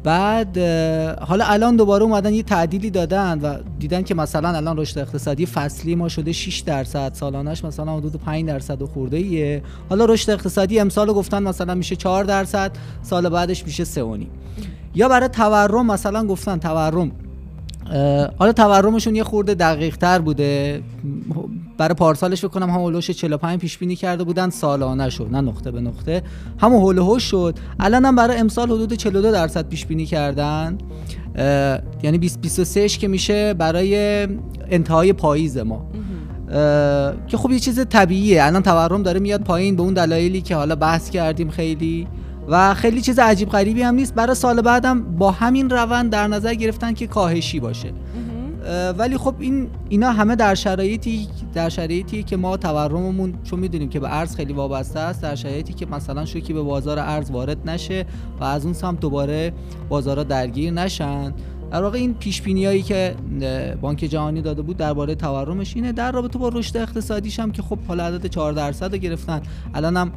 بعد 0.04 0.58
حالا 1.22 1.46
الان 1.46 1.76
دوباره 1.76 2.04
اومدن 2.04 2.34
یه 2.34 2.44
تعدیلی 2.44 2.90
دادن 2.90 3.40
و 3.40 3.58
دیدن 3.80 4.02
که 4.02 4.16
مثلا 4.16 4.50
الان 4.50 4.78
رشد 4.78 5.00
اقتصادی 5.00 5.46
فصلی 5.46 5.96
ما 5.96 6.10
شده 6.10 6.32
6 6.32 6.60
درصد 6.60 7.14
سالانش 7.14 7.66
مثلا 7.66 7.98
حدود 7.98 8.16
5 8.16 8.48
درصد 8.48 8.82
و 8.82 8.88
خورده 8.88 9.18
ایه 9.18 9.64
حالا 9.90 10.06
رشد 10.06 10.30
اقتصادی 10.30 10.80
امسال 10.80 11.14
گفتن 11.14 11.44
مثلا 11.44 11.76
میشه 11.76 11.96
4 11.96 12.24
درصد 12.24 12.72
سال 13.02 13.30
بعدش 13.30 13.66
میشه 13.66 13.84
3 13.84 14.28
یا 14.96 15.10
برای 15.10 15.28
تورم 15.28 15.86
مثلا 15.86 16.28
گفتن 16.28 16.58
تورم 16.58 17.12
حالا 18.38 18.54
تورمشون 18.54 19.16
یه 19.16 19.24
خورده 19.24 19.54
دقیق 19.54 19.98
تر 19.98 20.20
بوده. 20.20 20.82
برای 21.78 21.94
پارسالش 21.94 22.46
بکنم 22.46 22.70
هم 22.70 22.80
هولوش 22.80 23.12
45 23.12 23.60
پیش 23.60 23.78
بینی 23.78 23.96
کرده 23.96 24.24
بودن 24.24 24.50
سالانه 24.50 25.10
شد 25.10 25.28
نه 25.32 25.42
نقطه 25.42 25.72
به 25.72 25.82
نقطه. 25.82 26.24
همون 26.58 26.82
هولوش 26.82 27.24
شد. 27.24 27.56
الان 27.80 28.06
هم 28.06 28.16
برای 28.16 28.38
امسال 28.38 28.72
حدود 28.72 28.94
42 28.94 29.32
درصد 29.32 29.68
پیش 29.68 29.86
بینی 29.86 30.06
کردن 30.06 30.78
یعنی 32.04 32.18
20 32.18 32.42
23 32.42 32.88
که 32.88 33.08
میشه 33.08 33.54
برای 33.54 34.28
انتهای 34.70 35.14
پاییز 35.14 35.58
ما. 35.58 35.86
که 37.28 37.38
خب 37.38 37.52
یه 37.52 37.60
چیز 37.60 37.86
طبیعیه. 37.86 38.44
الان 38.44 38.64
تورم 38.64 39.04
داره 39.04 39.20
میاد 39.20 39.42
پایین 39.42 39.76
به 39.76 39.82
اون 39.82 39.94
دلایلی 39.94 40.42
که 40.42 40.56
حالا 40.56 40.76
بحث 40.76 41.10
کردیم 41.10 41.50
خیلی. 41.50 42.08
و 42.48 42.74
خیلی 42.74 43.02
چیز 43.02 43.20
عجیب 43.20 43.50
غریبی 43.50 43.82
هم 43.82 43.96
نیست. 43.96 44.16
برای 44.16 44.36
سال 44.36 44.62
بعدم 44.62 45.04
با 45.04 45.32
همین 45.32 45.70
روند 45.70 46.12
در 46.12 46.28
نظر 46.28 46.54
گرفتن 46.54 46.94
که 46.94 47.08
کاهشی 47.08 47.60
باشه. 47.60 47.94
ولی 48.98 49.18
خب 49.18 49.36
این 49.40 49.70
اینا 49.90 50.12
همه 50.12 50.36
در 50.36 50.56
شرایطی 50.56 51.28
در 51.54 51.70
شرایطی 51.70 52.24
که 52.24 52.38
ما 52.38 52.58
تورممون 52.58 53.34
چون 53.44 53.60
می‌دونیم 53.60 53.90
که 53.90 54.00
به 54.00 54.18
ارز 54.18 54.36
خیلی 54.36 54.54
وابسته 54.54 55.00
است 55.00 55.22
در 55.22 55.36
شرایطی 55.36 55.74
که 55.74 55.86
مثلا 55.86 56.26
شوکی 56.26 56.54
به 56.54 56.62
بازار 56.62 57.00
ارز 57.00 57.32
وارد 57.32 57.70
نشه 57.70 58.06
و 58.40 58.44
از 58.44 58.66
اون 58.66 58.74
سمت 58.74 59.00
دوباره 59.00 59.54
بازارا 59.90 60.24
درگیر 60.24 60.74
نشن. 60.74 61.34
در 61.74 61.84
واقع 61.84 61.98
این 61.98 62.14
پیش 62.14 62.42
هایی 62.42 62.82
که 62.82 63.16
بانک 63.82 64.00
جهانی 64.00 64.42
داده 64.42 64.62
بود 64.62 64.78
درباره 64.78 65.16
تورمش 65.16 65.76
اینه. 65.76 65.92
در 65.92 66.12
رابطه 66.12 66.40
با 66.40 66.50
رشد 66.50 66.78
اقتصادیش 66.78 67.40
هم 67.40 67.52
که 67.52 67.62
خب 67.62 67.80
حالا 67.88 68.06
عدد 68.06 68.28
4 68.28 68.54
درصد 68.54 68.92
رو 68.92 68.98
گرفتن. 68.98 69.42
الان 69.74 69.98
هم 69.98 70.12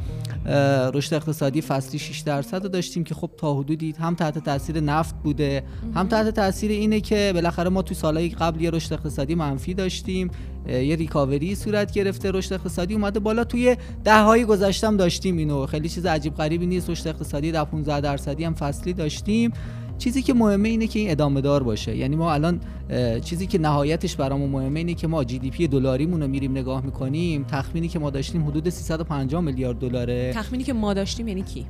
رشد 0.94 1.14
اقتصادی 1.14 1.60
فصلی 1.60 1.98
6 1.98 2.20
درصد 2.20 2.62
رو 2.62 2.68
داشتیم 2.68 3.04
که 3.04 3.14
خب 3.14 3.30
تا 3.36 3.54
حدودی 3.54 3.94
هم 4.00 4.14
تحت 4.14 4.38
تاثیر 4.38 4.80
نفت 4.80 5.14
بوده 5.22 5.62
هم 5.94 6.06
تحت 6.06 6.28
تاثیر 6.28 6.70
اینه 6.70 7.00
که 7.00 7.30
بالاخره 7.34 7.70
ما 7.70 7.82
تو 7.82 7.94
سالهای 7.94 8.28
قبل 8.28 8.60
یه 8.60 8.70
رشد 8.70 8.92
اقتصادی 8.92 9.34
منفی 9.34 9.74
داشتیم. 9.74 10.30
یه 10.68 10.96
ریکاوری 10.96 11.54
صورت 11.54 11.92
گرفته 11.92 12.30
رشد 12.30 12.52
اقتصادی 12.52 12.94
اومده 12.94 13.20
بالا. 13.20 13.44
توی 13.44 13.76
ده 14.04 14.22
های 14.22 14.44
گذشتم 14.44 14.96
داشتیم 14.96 15.36
اینو. 15.36 15.66
خیلی 15.66 15.88
چیز 15.88 16.06
عجیب 16.06 16.34
غریبی 16.34 16.66
نیست. 16.66 16.90
رشد 16.90 17.08
اقتصادی 17.08 17.52
در 17.52 17.64
15 17.64 18.00
درصدی 18.00 18.44
هم 18.44 18.54
فصلی 18.54 18.92
داشتیم. 18.92 19.52
چیزی 19.98 20.22
که 20.22 20.34
مهمه 20.34 20.68
اینه 20.68 20.86
که 20.86 20.98
این 20.98 21.10
ادامه 21.10 21.40
دار 21.40 21.62
باشه. 21.62 21.96
یعنی 21.96 22.16
ما 22.16 22.32
الان 22.32 22.60
چیزی 23.24 23.46
که 23.46 23.58
نهایتش 23.58 24.16
برامون 24.16 24.50
مهمه 24.50 24.80
اینه 24.80 24.94
که 24.94 25.06
ما 25.06 25.24
جی 25.24 25.38
دی 25.38 25.50
پی 25.50 25.68
دلاریمون 25.68 26.22
رو 26.22 26.28
میریم 26.28 26.50
نگاه 26.50 26.84
می‌کنیم. 26.84 27.44
تخمینی 27.44 27.88
که 27.88 27.98
ما 27.98 28.10
داشتیم 28.10 28.46
حدود 28.46 28.68
350 28.68 29.40
میلیارد 29.40 29.78
دلاره. 29.78 30.32
تخمینی 30.34 30.64
که 30.64 30.72
ما 30.72 30.94
داشتیم 30.94 31.28
یعنی 31.28 31.42
کی؟ 31.42 31.66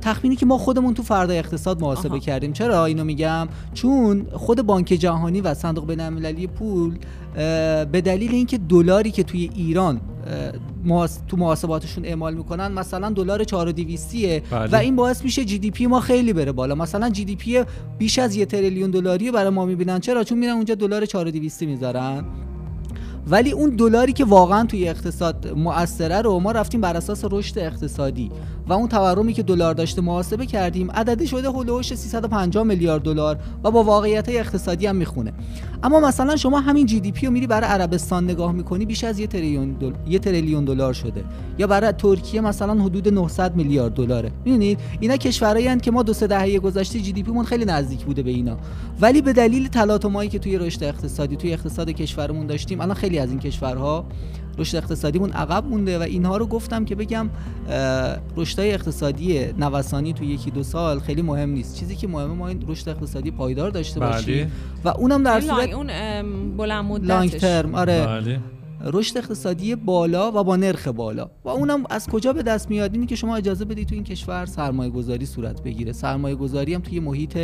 تخمینی 0.00 0.36
که 0.36 0.46
ما 0.46 0.58
خودمون 0.58 0.94
تو 0.94 1.02
فردا 1.02 1.32
اقتصاد 1.32 1.80
محاسبه 1.80 2.20
کردیم. 2.20 2.52
چرا 2.52 2.84
اینو 2.84 3.04
میگم؟ 3.04 3.48
چون 3.74 4.26
خود 4.32 4.62
بانک 4.62 4.86
جهانی 4.86 5.40
و 5.40 5.54
صندوق 5.54 5.86
بین‌المللی 5.86 6.46
پول 6.46 6.98
به 7.92 8.02
دلیل 8.04 8.34
اینکه 8.34 8.58
دلاری 8.58 9.10
که 9.10 9.22
توی 9.22 9.50
ایران 9.54 10.00
تو 11.28 11.36
محاسباتشون 11.36 12.04
اعمال 12.04 12.34
می‌کنن 12.34 12.72
مثلا 12.72 13.10
دلار 13.10 13.44
4200 13.44 14.14
بله. 14.50 14.70
و 14.72 14.76
این 14.76 14.96
باعث 14.96 15.24
میشه 15.24 15.44
GDP 15.44 15.86
ما 15.86 16.00
خیلی 16.00 16.32
بره 16.32 16.52
بالا. 16.52 16.74
مثلا 16.74 17.10
GDP 17.10 17.64
بیش 17.98 18.18
از 18.18 18.36
یه 18.36 18.46
تریلیون 18.46 18.90
دلاری 18.90 19.30
برای 19.30 19.50
ما 19.50 19.64
می‌بینن. 19.64 20.00
چرا؟ 20.00 20.24
چون 20.24 20.38
میرن 20.38 20.52
اونجا 20.52 20.74
دلار 20.74 21.06
4200 21.06 21.62
می‌ذارن. 21.62 22.24
ولی 23.26 23.50
اون 23.52 23.70
دلاری 23.70 24.12
که 24.12 24.24
واقعا 24.24 24.66
توی 24.66 24.88
اقتصاد 24.88 25.48
مؤثره 25.56 26.20
رو 26.20 26.38
ما 26.38 26.52
رفتیم 26.52 26.80
بر 26.80 26.96
اساس 26.96 27.24
رشد 27.30 27.58
اقتصادی. 27.58 28.30
و 28.72 28.74
اون 28.74 28.88
تورمی 28.88 29.32
که 29.32 29.42
دلار 29.42 29.74
داشته 29.74 30.02
محاسبه 30.02 30.46
کردیم 30.46 30.90
عددی 30.90 31.26
شده 31.26 31.48
حول 31.48 31.65
و 31.65 31.71
حوش 31.71 31.94
350 31.94 32.64
میلیارد 32.64 33.02
دلار 33.02 33.38
و 33.64 33.70
با 33.70 33.82
واقعیت 33.82 34.28
اقتصادی 34.28 34.86
هم 34.86 34.96
می‌خونه. 34.96 35.32
اما 35.82 36.00
مثلا 36.00 36.36
شما 36.36 36.60
همین 36.60 36.86
GDP 36.86 37.26
رو 37.26 37.32
میری 37.32 37.46
برای 37.46 37.70
عربستان 37.70 38.24
نگاه 38.24 38.52
می‌کنی 38.52 38.86
بیش 38.86 39.04
از 39.04 39.18
یه 39.18 39.26
تریلیون 39.26 39.72
دل... 39.72 40.64
دلار 40.64 40.92
شده. 40.92 41.24
یا 41.58 41.66
برای 41.66 41.92
ترکیه 41.92 42.40
مثلا 42.40 42.82
حدود 42.82 43.08
900 43.08 43.56
میلیارد 43.56 43.94
دلاره. 43.94 44.32
می‌دونید؟ 44.44 44.78
اینا 45.00 45.16
کشورایی 45.16 45.76
که 45.76 45.90
ما 45.90 46.02
دو 46.02 46.12
سه 46.12 46.26
دهه 46.26 46.58
گذشته 46.58 47.00
جی 47.00 47.12
دی 47.12 47.22
مون 47.22 47.44
خیلی 47.44 47.64
نزدیک 47.64 48.04
بوده 48.04 48.22
به 48.22 48.30
اینا. 48.30 48.56
ولی 49.00 49.22
به 49.22 49.32
دلیل 49.32 49.68
تلاطمایی 49.68 50.30
که 50.30 50.38
توی 50.38 50.58
رشد 50.58 50.84
اقتصادی 50.84 51.36
توی 51.36 51.52
اقتصاد 51.52 51.90
کشورمون 51.90 52.46
داشتیم 52.46 52.80
الان 52.80 52.94
خیلی 52.94 53.18
از 53.18 53.30
این 53.30 53.38
کشورها 53.38 54.04
رشد 54.58 54.76
اقتصادیمون 54.76 55.30
عقب 55.30 55.66
مونده 55.66 55.98
و 55.98 56.02
اینها 56.02 56.36
رو 56.36 56.46
گفتم 56.46 56.84
که 56.84 56.94
بگم 56.94 57.30
رشدهای 58.36 58.72
اقتصادی 58.72 59.46
نوسانی 59.58 60.12
تو 60.12 60.24
یکی 60.24 60.50
دو 60.50 60.62
سال 60.62 61.00
خیلی 61.00 61.22
مهم 61.22 61.50
نیست 61.50 61.78
چیزی 61.78 61.96
که 61.96 62.08
مهمه 62.08 62.34
ما 62.34 62.48
این 62.48 62.64
رشد 62.68 62.88
اقتصادی 62.88 63.30
پایدار 63.30 63.70
داشته 63.70 64.00
بله. 64.00 64.10
باشیم 64.10 64.52
و 64.84 64.88
اونم 64.88 65.22
در 65.22 65.40
صورت 65.40 65.72
اون 65.72 65.86
بلند 66.56 66.84
مدتش 66.84 67.08
لانگ 67.08 67.30
ترم 67.30 67.74
آره 67.74 68.06
بله. 68.06 68.40
رشد 68.84 69.18
اقتصادی 69.18 69.74
بالا 69.74 70.32
و 70.32 70.44
با 70.44 70.56
نرخ 70.56 70.88
بالا. 70.88 71.30
و 71.44 71.48
اونم 71.48 71.84
از 71.90 72.08
کجا 72.08 72.32
به 72.32 72.42
دست 72.42 72.70
میاد؟ 72.70 72.94
اینی 72.94 73.06
که 73.06 73.16
شما 73.16 73.36
اجازه 73.36 73.64
بدید 73.64 73.88
تو 73.88 73.94
این 73.94 74.04
کشور 74.04 74.46
سرمایه 74.46 74.90
گذاری 74.90 75.26
صورت 75.26 75.62
بگیره. 75.62 75.92
سرمایه 75.92 76.34
گذاری 76.34 76.74
هم 76.74 76.80
توی 76.80 77.00
محیط 77.00 77.38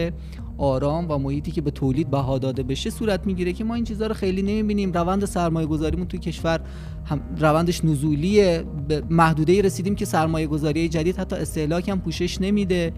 آرام 0.58 1.10
و 1.10 1.18
محیطی 1.18 1.50
که 1.50 1.60
به 1.60 1.70
تولید 1.70 2.10
بها 2.10 2.38
داده 2.38 2.62
بشه 2.62 2.90
صورت 2.90 3.26
می‌گیره 3.26 3.52
که 3.52 3.64
ما 3.64 3.74
این 3.74 3.84
چیزها 3.84 4.06
رو 4.06 4.14
خیلی 4.14 4.42
نمی‌بینیم. 4.42 4.92
روند 4.92 5.24
سرمایه 5.24 5.66
گذاریمون 5.66 6.08
توی 6.08 6.20
کشور 6.20 6.60
هم 7.04 7.20
روندش 7.38 7.84
نزولیه. 7.84 8.64
به 8.88 9.02
محدوده 9.10 9.62
رسیدیم 9.62 9.94
که 9.94 10.04
سرمایه 10.04 10.46
گذاری 10.46 10.88
جدید 10.88 11.16
حتی 11.16 11.36
استهلاک 11.36 11.88
هم 11.88 12.00
پوشش 12.00 12.40
نمیده 12.40 12.92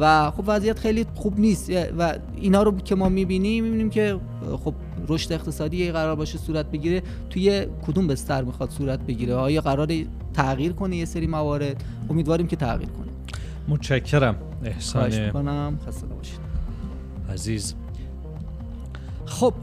و 0.00 0.30
خب 0.30 0.44
وضعیت 0.46 0.78
خیلی 0.78 1.06
خوب 1.14 1.40
نیست. 1.40 1.70
و 1.98 2.18
اینا 2.36 2.62
رو 2.62 2.76
که 2.76 2.94
ما 2.94 3.08
می‌بینیم 3.08 3.64
می‌بینیم 3.64 3.90
که 3.90 4.18
خب 4.64 4.74
رشد 5.08 5.32
اقتصادی 5.32 5.92
قرار 5.92 6.16
باشه 6.16 6.38
صورت 6.38 6.66
بگیره 6.66 7.02
توی 7.30 7.66
کدوم 7.86 8.06
بستر 8.06 8.42
می‌خواد 8.42 8.70
صورت 8.70 9.00
بگیره؟ 9.00 9.34
آیا 9.34 9.60
قرار 9.60 9.88
تغییر 10.34 10.72
کنه 10.72 10.96
یه 10.96 11.04
سری 11.04 11.26
موارد؟ 11.26 11.84
امیدواریم 12.10 12.46
که 12.46 12.56
تغییر 12.56 12.88
کنه. 12.88 13.08
متشکرم. 13.68 14.36
احسان 14.64 15.30
کنم 15.30 15.78
خسته 15.86 16.06
باشید 16.06 16.40
عزیز. 17.32 17.74
خب 19.26 19.54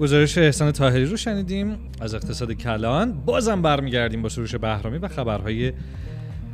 گزارش 0.00 0.38
احسان 0.38 0.72
تاهری 0.72 1.04
رو 1.04 1.16
شنیدیم. 1.16 1.76
از 2.00 2.14
اقتصاد 2.14 2.52
کلان 2.52 3.12
بازم 3.12 3.62
برمیگردیم 3.62 4.22
با 4.22 4.28
سروش 4.28 4.54
بهرامی 4.54 4.98
و 4.98 5.08
خبرهای 5.08 5.72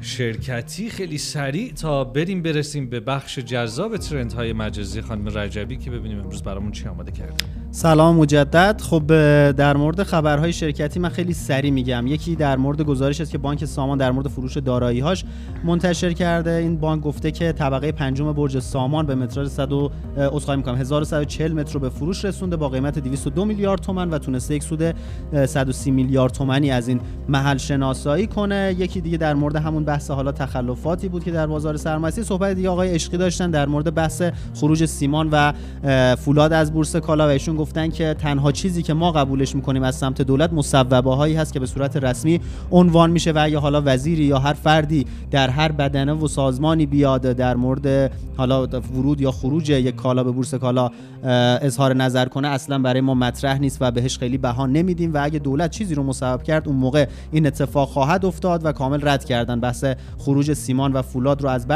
شرکتی 0.01 0.91
خیلی 0.91 1.19
سریع 1.19 1.73
تا 1.73 2.05
بریم 2.05 2.43
برسیم 2.43 2.91
به 2.91 3.01
بخش 3.01 3.39
جذاب 3.39 3.97
ترند 3.97 4.33
های 4.33 4.53
مجازی 4.53 5.01
خانم 5.01 5.39
رجبی 5.39 5.77
که 5.77 5.91
ببینیم 5.91 6.19
امروز 6.19 6.43
برامون 6.43 6.73
چی 6.73 6.89
آماده 6.89 7.13
کرده 7.13 7.45
سلام 7.77 8.17
مجدد. 8.17 8.81
خب 8.81 9.03
در 9.53 9.77
مورد 9.77 10.03
خبرهای 10.03 10.53
شرکتی 10.53 11.01
من 11.01 11.09
خیلی 11.09 11.33
سریع 11.33 11.71
میگم. 11.71 12.07
یکی 12.07 12.37
در 12.37 12.57
مورد 12.57 12.83
گزارش 12.83 13.21
است 13.21 13.31
که 13.31 13.39
بانک 13.39 13.65
سامان 13.65 13.99
در 13.99 14.11
مورد 14.11 14.29
فروش 14.29 14.57
هاش 14.57 15.25
منتشر 15.65 16.13
کرده. 16.13 16.51
این 16.51 16.77
بانک 16.77 17.03
گفته 17.03 17.31
که 17.31 17.53
طبقه 17.53 17.93
پنجم 17.93 18.33
برج 18.33 18.59
سامان 18.59 19.07
به 19.07 19.15
متر 19.15 19.45
100 19.45 19.73
اسخای 20.17 20.57
می‌کنم 20.57 20.75
1140 20.75 21.53
متر 21.53 21.73
رو 21.73 21.81
به 21.81 21.89
فروش 21.89 22.25
رسونده 22.25 22.57
با 22.57 22.69
قیمت 22.69 22.99
202 22.99 23.45
میلیارد 23.45 23.81
تومان 23.81 24.11
و 24.11 24.19
تونسته 24.19 24.55
یک 24.55 24.63
سود 24.63 24.95
130 25.47 25.91
میلیارد 25.91 26.33
تومانی 26.33 26.71
از 26.71 26.89
این 26.89 27.01
محل 27.29 27.57
شناسایی 27.57 28.27
کنه. 28.27 28.77
یکی 28.79 29.01
دیگه 29.01 29.19
در 29.19 29.35
مورد 29.35 29.57
همون 29.57 29.85
بحث 29.85 30.11
حالا 30.11 30.33
تخلفاتی 30.33 31.09
بود 31.09 31.25
که 31.25 31.31
در 31.31 31.47
بازار 31.47 31.77
سرمایه‌ای 31.77 32.25
صحبت 32.25 32.57
دیگه 32.57 32.69
آقای 32.69 32.95
عشقی 32.95 33.17
داشتن 33.17 33.51
در 33.51 33.67
مورد 33.67 33.95
بحث 33.95 34.23
خروج 34.55 34.85
سیمان 34.85 35.29
و 35.33 35.53
فولاد 36.17 36.53
از 36.53 36.73
بورس 36.73 36.97
کالا 36.97 37.27
و 37.27 37.31
ایشون 37.31 37.66
گفتن 37.67 37.91
که 37.91 38.17
تنها 38.19 38.53
چیزی 38.53 38.83
که 38.83 38.95
ما 38.95 39.13
قبولش 39.13 39.55
می‌کنیم 39.55 39.83
از 39.83 39.95
سمت 39.95 40.23
دولت 40.23 40.53
مصوبه 40.53 41.15
هایی 41.15 41.35
هست 41.35 41.53
که 41.53 41.61
به 41.61 41.67
صورت 41.67 41.97
رسمی 41.97 42.41
عنوان 42.71 43.11
میشه 43.11 43.33
و 43.35 43.49
یا 43.51 43.61
حالا 43.61 43.83
وزیری 43.85 44.25
یا 44.25 44.39
هر 44.39 44.53
فردی 44.53 45.07
در 45.31 45.51
هر 45.51 45.73
بدنه 45.73 46.13
و 46.13 46.29
سازمانی 46.29 46.87
بیاد 46.87 47.23
در 47.23 47.57
مورد 47.57 48.13
حالا 48.37 48.67
ورود 48.67 49.21
یا 49.21 49.31
خروج 49.31 49.71
یک 49.71 49.97
کالا 49.97 50.25
به 50.25 50.31
بورس 50.31 50.55
کالا 50.55 50.91
اظهار 51.63 51.95
نظر 51.95 52.27
کنه 52.27 52.49
اصلا 52.49 52.79
برای 52.79 53.01
ما 53.01 53.15
مطرح 53.15 53.59
نیست 53.59 53.79
و 53.81 53.91
بهش 53.91 54.19
خیلی 54.19 54.39
بها 54.39 54.67
نمیدیم 54.67 55.15
و 55.15 55.25
اگه 55.25 55.39
دولت 55.39 55.71
چیزی 55.71 55.95
رو 55.95 56.03
مصوب 56.03 56.43
کرد 56.43 56.69
اون 56.69 56.77
موقع 56.77 57.07
این 57.33 57.47
اتفاق 57.47 57.89
خواهد 57.89 58.25
افتاد 58.25 58.65
و 58.65 58.73
کامل 58.73 59.09
رد 59.09 59.25
کردن. 59.25 59.61
بحث 59.61 59.85
خروج 60.19 60.53
سیمان 60.53 60.93
و 60.93 61.03
فولاد 61.03 61.43
رو 61.43 61.49
از 61.49 61.67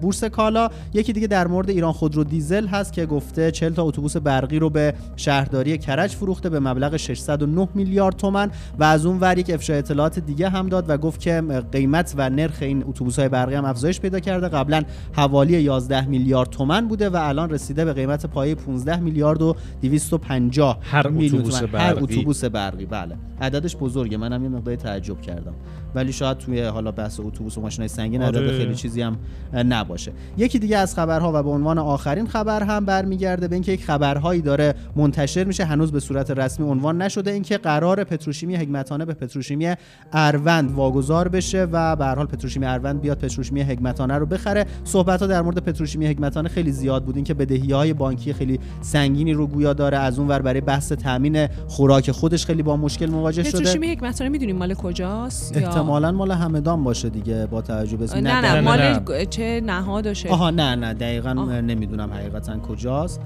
بورس 0.00 0.24
کالا. 0.24 0.68
یکی 0.94 1.12
دیگه 1.12 1.26
در 1.26 1.46
مورد 1.46 1.70
ایران 1.70 1.92
خودرو 1.92 2.24
دیزل 2.24 2.66
هست 2.66 2.92
که 2.92 3.06
گفته 3.06 3.50
40 3.50 3.72
تا 3.72 3.82
اتوبوس 3.82 4.16
برقی 4.16 4.58
رو 4.58 4.70
به 4.70 4.94
شهرداری 5.18 5.78
کرج 5.78 6.10
فروخته 6.10 6.50
به 6.50 6.60
مبلغ 6.60 6.96
609 6.96 7.68
میلیارد 7.74 8.16
تومن 8.16 8.50
و 8.78 8.84
از 8.84 9.06
اون 9.06 9.20
ور 9.20 9.38
یک 9.38 9.50
افشای 9.50 9.78
اطلاعات 9.78 10.18
دیگه 10.18 10.48
هم 10.48 10.68
داد 10.68 10.90
و 10.90 10.96
گفت 10.96 11.20
که 11.20 11.42
قیمت 11.72 12.14
و 12.16 12.30
نرخ 12.30 12.58
این 12.60 12.84
اتوبوس 12.86 13.18
های 13.18 13.28
برقی 13.28 13.54
هم 13.54 13.64
افزایش 13.64 14.00
پیدا 14.00 14.20
کرده 14.20 14.48
قبلا 14.48 14.82
حوالی 15.12 15.62
11 15.62 16.06
میلیارد 16.06 16.50
تومن 16.50 16.88
بوده 16.88 17.08
و 17.08 17.16
الان 17.16 17.50
رسیده 17.50 17.84
به 17.84 17.92
قیمت 17.92 18.26
پایه 18.26 18.54
15 18.54 18.96
میلیارد 18.96 19.42
و 19.42 19.56
250 19.82 20.78
هر 20.82 21.06
اتوبوس. 21.08 21.62
برقی. 21.62 21.76
هر 21.76 22.02
اتوبوس 22.02 22.44
برقی 22.44 22.86
بله 22.86 23.16
عددش 23.40 23.76
بزرگه 23.76 24.16
منم 24.16 24.42
یه 24.42 24.48
مقدار 24.48 24.76
تعجب 24.76 25.20
کردم 25.20 25.54
ولی 25.94 26.12
شاید 26.12 26.38
توی 26.38 26.62
حالا 26.62 26.92
بحث 26.92 27.20
اتوبوس 27.20 27.58
و 27.58 27.60
ماشینای 27.60 27.88
سنگین 27.88 28.22
عدد 28.22 28.36
آره. 28.36 28.58
خیلی 28.58 28.74
چیزی 28.74 29.02
هم 29.02 29.18
نباشه 29.54 30.12
یکی 30.36 30.58
دیگه 30.58 30.76
از 30.76 30.94
خبرها 30.94 31.32
و 31.34 31.42
به 31.42 31.50
عنوان 31.50 31.78
آخرین 31.78 32.26
خبر 32.26 32.62
هم 32.62 32.84
برمیگرده 32.84 33.48
به 33.48 33.56
اینکه 33.56 33.72
یک 33.72 33.84
خبرهایی 33.84 34.40
داره 34.40 34.74
منتشر 35.08 35.44
میشه 35.44 35.64
هنوز 35.64 35.92
به 35.92 36.00
صورت 36.00 36.30
رسمی 36.30 36.66
عنوان 36.66 37.02
نشده. 37.02 37.30
اینکه 37.30 37.58
قرار 37.58 38.04
پتروشیمی 38.04 38.56
حکمتانه 38.56 39.04
به 39.04 39.14
پتروشیمی 39.14 39.74
اروند 40.12 40.70
واگذار 40.70 41.28
بشه 41.28 41.68
و 41.72 41.96
به 41.96 42.04
هر 42.04 42.14
حال 42.14 42.26
پتروشیمی 42.26 42.66
اروند 42.66 43.00
بیاد 43.00 43.18
پتروشیمی 43.18 43.62
حکمتانه 43.62 44.14
رو 44.18 44.26
بخره. 44.26 44.66
صحبت 44.84 45.20
ها 45.20 45.26
در 45.26 45.42
مورد 45.42 45.58
پتروشیمی 45.58 46.06
حکمتانه 46.06 46.48
خیلی 46.48 46.72
زیاد 46.72 47.04
بود. 47.04 47.16
اینکه 47.16 47.34
بدهی 47.34 47.72
های 47.72 47.92
بانکی 47.92 48.32
خیلی 48.32 48.60
سنگینی 48.80 49.32
رو 49.32 49.46
گویا 49.46 49.72
داره. 49.72 49.98
از 49.98 50.18
اون 50.18 50.28
ور 50.28 50.42
برای 50.42 50.60
بحث 50.60 50.92
تامین 50.92 51.46
خوراک 51.46 52.10
خودش 52.10 52.46
خیلی 52.46 52.62
با 52.62 52.76
مشکل 52.76 53.06
مواجه 53.06 53.42
شده. 53.42 53.58
پتروشیمی 53.58 53.88
حکمتانه 53.88 54.30
می‌دونیم 54.30 54.56
مال 54.56 54.74
کجاست 54.74 55.56
یا- 55.56 55.68
احتمالا 55.68 56.12
مال 56.12 56.30
همدان 56.30 56.84
باشه 56.84 57.08
دیگه 57.08 57.46
با 57.46 57.62
توجه 57.62 57.96
به 57.96 58.06
نه 58.14 58.20
نه, 58.20 58.40
نه، 58.40 58.54
نه، 58.54 58.60
مال. 58.60 59.24
چه 59.24 59.62
نهاد 59.66 60.06
و 60.06 60.14
شکل 60.14 60.28
آها 60.28 60.50
نه 60.50 60.74
نه 60.74 60.94
دقیقا 60.94 61.34
آه. 61.38 61.60
نمی‌دونم 61.60 62.10
حقیقتا 62.12 62.58
کجاست. 62.58 63.20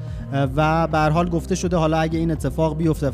و 0.56 0.86
به 0.86 0.98
هر 0.98 1.10
حال 1.10 1.28
گفته 1.28 1.54
شده 1.54 1.71
حالا 1.78 1.98
اگه 1.98 2.18
این 2.18 2.30
اتفاق 2.30 2.76
بیفته 2.76 3.10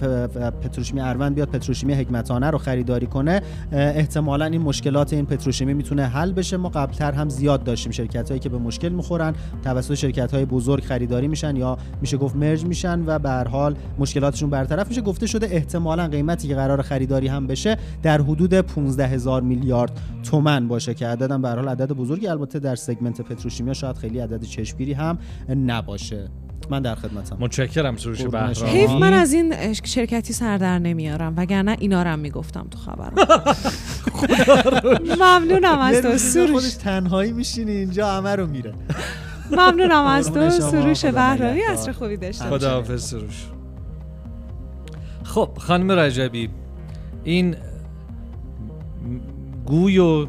پتروشیمی 0.51 1.01
اروند 1.01 1.35
بیاد 1.35 1.49
پتروشیمی 1.49 1.95
حکمتانه 1.95 2.51
رو 2.51 2.59
خریداری 2.59 3.07
کنه 3.07 3.43
احتمالا 3.73 4.45
این 4.45 4.61
مشکلات 4.61 5.13
این 5.13 5.27
پتروشیمی 5.27 5.75
می‌تونه 5.75 6.07
حل 6.07 6.33
بشه. 6.33 6.57
ما 6.57 6.69
قبلتر 6.69 7.13
هم 7.13 7.29
زیاد 7.29 7.65
داشتیم 7.65 7.93
شرکت 7.93 8.29
هایی 8.29 8.41
که 8.41 8.49
به 8.49 8.59
مشکل 8.59 8.89
می‌خورن 8.89 9.35
توسط 9.65 9.95
شرکت 9.95 10.35
های 10.35 10.45
بزرگ 10.45 10.85
خریداری 10.85 11.29
میشن 11.29 11.57
یا 11.57 11.79
میشه 12.01 12.17
گفت 12.17 12.37
مرج 12.37 12.65
میشن 12.65 13.03
و 13.07 13.19
به 13.19 13.31
حال 13.51 13.77
مشکلاتشون 13.99 14.51
برطرف 14.51 14.89
میشه. 14.89 15.01
گفته 15.01 15.27
شده 15.27 15.47
احتمالا 15.51 16.09
قیمتی 16.09 16.49
که 16.49 16.55
قرار 16.55 16.83
خریداری 16.83 17.29
هم 17.29 17.47
بشه 17.47 17.77
در 18.03 18.21
حدود 18.21 18.55
15 18.55 19.07
هزار 19.07 19.43
میلیارد 19.43 20.01
تومن 20.23 20.69
باشه 20.69 20.95
که 20.95 21.07
عددم 21.07 21.43
به 21.43 21.49
حال 21.49 21.69
عدد 21.69 21.93
بزرگی 21.93 22.27
البته 22.27 22.59
در 22.59 22.77
سگمنت 22.77 23.21
پتروشیمیا 23.21 23.75
شاید 23.75 23.97
خیلی 23.97 24.19
عدد 24.19 24.43
چشمگیری 24.43 24.93
هم 24.93 25.19
نباشه. 25.49 26.29
من 26.71 26.83
در 26.83 26.95
خدمتم 26.95 27.37
متشکرم 27.41 27.97
سروش. 27.97 28.23
بهرامی 28.23 28.71
حیف 28.71 28.91
من 28.91 29.13
از 29.13 29.33
این 29.33 29.73
شرکتی 29.73 30.33
سر 30.33 30.59
در 30.59 30.79
نمیارم 30.79 31.35
وگرنه 31.37 31.77
اینا 31.81 32.03
رو 32.03 32.09
هم 32.11 32.19
می‌گفتم 32.19 32.67
تو 32.71 32.79
خبرم 32.79 33.15
ممنونم 35.23 35.79
از 35.79 36.03
تو 36.03 36.09
روزی 36.09 36.47
خودش 36.47 36.63
سروش 36.63 36.75
تنهایی 36.75 37.33
میشینی 37.33 37.73
اینجا 37.73 38.09
همه 38.13 38.37
رو 38.37 38.47
میره 38.47 38.75
ممنونم 39.51 40.05
از 40.07 40.33
تو. 40.33 40.51
سروش 40.51 41.05
بهرامی. 41.05 41.61
عصر 41.61 41.93
خوبی 41.93 42.15
همچنین. 42.15 42.51
خداحافظ 42.51 43.03
سروش 43.03 43.47
خب 45.25 45.49
خانم 45.59 45.93
رجبی 45.93 46.51
این 47.25 47.57
گوی 49.67 49.99
و 49.99 50.27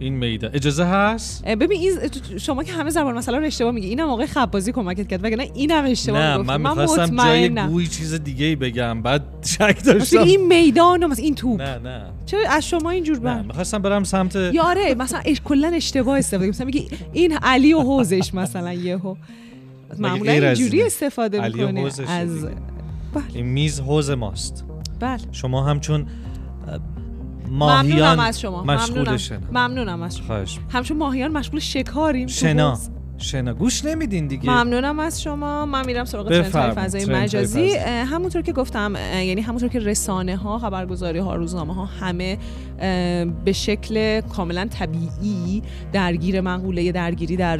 این 0.00 0.14
میدان 0.14 0.50
اجازه 0.54 0.84
هست؟ 0.84 1.44
ببین 1.44 1.80
این 1.80 1.92
شما 2.38 2.64
که 2.64 2.72
همه 2.72 2.90
زبان 2.90 3.18
مثلا 3.18 3.38
رو 3.38 3.44
اشتباه 3.44 3.72
میگی. 3.72 3.86
اینم 3.86 4.08
آقای 4.08 4.26
خبازی 4.26 4.72
کمکت 4.72 5.08
کرد 5.08 5.24
وگرنه 5.24 5.50
اینم 5.54 5.84
اشتباه 5.84 6.20
نه 6.20 6.36
من 6.36 6.60
می‌خواستم 6.60 7.16
جای. 7.16 7.48
گوی 7.48 7.86
چیز 7.86 8.14
دیگه 8.14 8.46
ای 8.46 8.56
بگم. 8.56 9.02
بعد 9.02 9.22
شک 9.58 9.84
داشتم 9.84 10.22
این 10.22 10.46
میدان 10.46 11.06
مثلا 11.06 11.24
این 11.24 11.34
توپ. 11.34 11.60
نه 11.60 11.78
نه. 11.78 12.02
چرا 12.26 12.40
از 12.50 12.68
شما 12.68 12.90
اینجور 12.90 13.18
بر 13.18 13.42
می‌خواستم 13.42 13.82
برم 13.82 14.04
سمت 14.04 14.36
یا 14.36 14.62
آره 14.62 14.94
مثلا 14.94 15.20
اش... 15.24 15.40
کلا 15.44 15.68
اشتباه 15.68 16.18
استفاده 16.18 16.48
مثلا 16.48 16.66
میگی 16.66 16.88
این 17.12 17.32
علی 17.42 17.72
و 17.72 17.80
حوزش 17.80 18.34
مثلا 18.34 18.72
یهو. 18.72 19.14
معمولا 19.98 20.32
اینجوری؟ 20.32 20.82
استفاده 20.82 21.48
می‌کنه 21.48 21.80
از. 22.08 22.44
بله. 22.44 23.24
این 23.34 23.46
میز 23.46 23.80
حوز 23.80 24.10
ماست. 24.10 24.64
بله. 25.00 25.20
شما 25.32 25.64
همچون 25.64 26.06
ممنونم 27.50 27.76
ماهیان 27.76 28.20
از 28.20 28.40
شما. 28.40 28.64
مشغول 28.64 28.98
ممنونم 28.98 29.16
شنا. 29.16 29.38
ممنونم 29.52 30.02
از 30.02 30.16
شما. 30.16 30.26
خواهش 30.26 30.58
همچون 30.68 30.96
ماهیان 30.96 31.32
مشغول 31.32 31.60
شکاریم 31.60 32.26
شنا. 32.26 32.78
شنا. 33.18 33.54
گوش 33.54 33.84
نمیدین 33.84 34.26
دیگه. 34.26 34.50
ممنونم 34.50 34.98
از 34.98 35.22
شما. 35.22 35.66
من 35.66 35.86
میرم 35.86 36.04
سراغ 36.04 36.28
ترندهای. 36.28 36.70
فضای 36.70 37.04
مجازی. 37.04 37.70
همونطور 37.86 38.42
که 38.42 38.52
گفتم 38.52 38.94
یعنی 39.12 39.40
همونطور 39.40 39.68
که 39.68 39.78
رسانه 39.78 40.36
ها 40.36 40.58
خبرگزاری 40.58 41.18
ها 41.18 41.34
روزنامه 41.34 41.74
ها 41.74 41.84
همه 41.84 42.38
به 43.44 43.52
شکل 43.52 44.20
کاملا 44.20 44.68
طبیعی 44.70 45.62
درگیر 45.92 46.40
مقوله 46.40 46.92
درگیری 46.92 47.36
در 47.36 47.58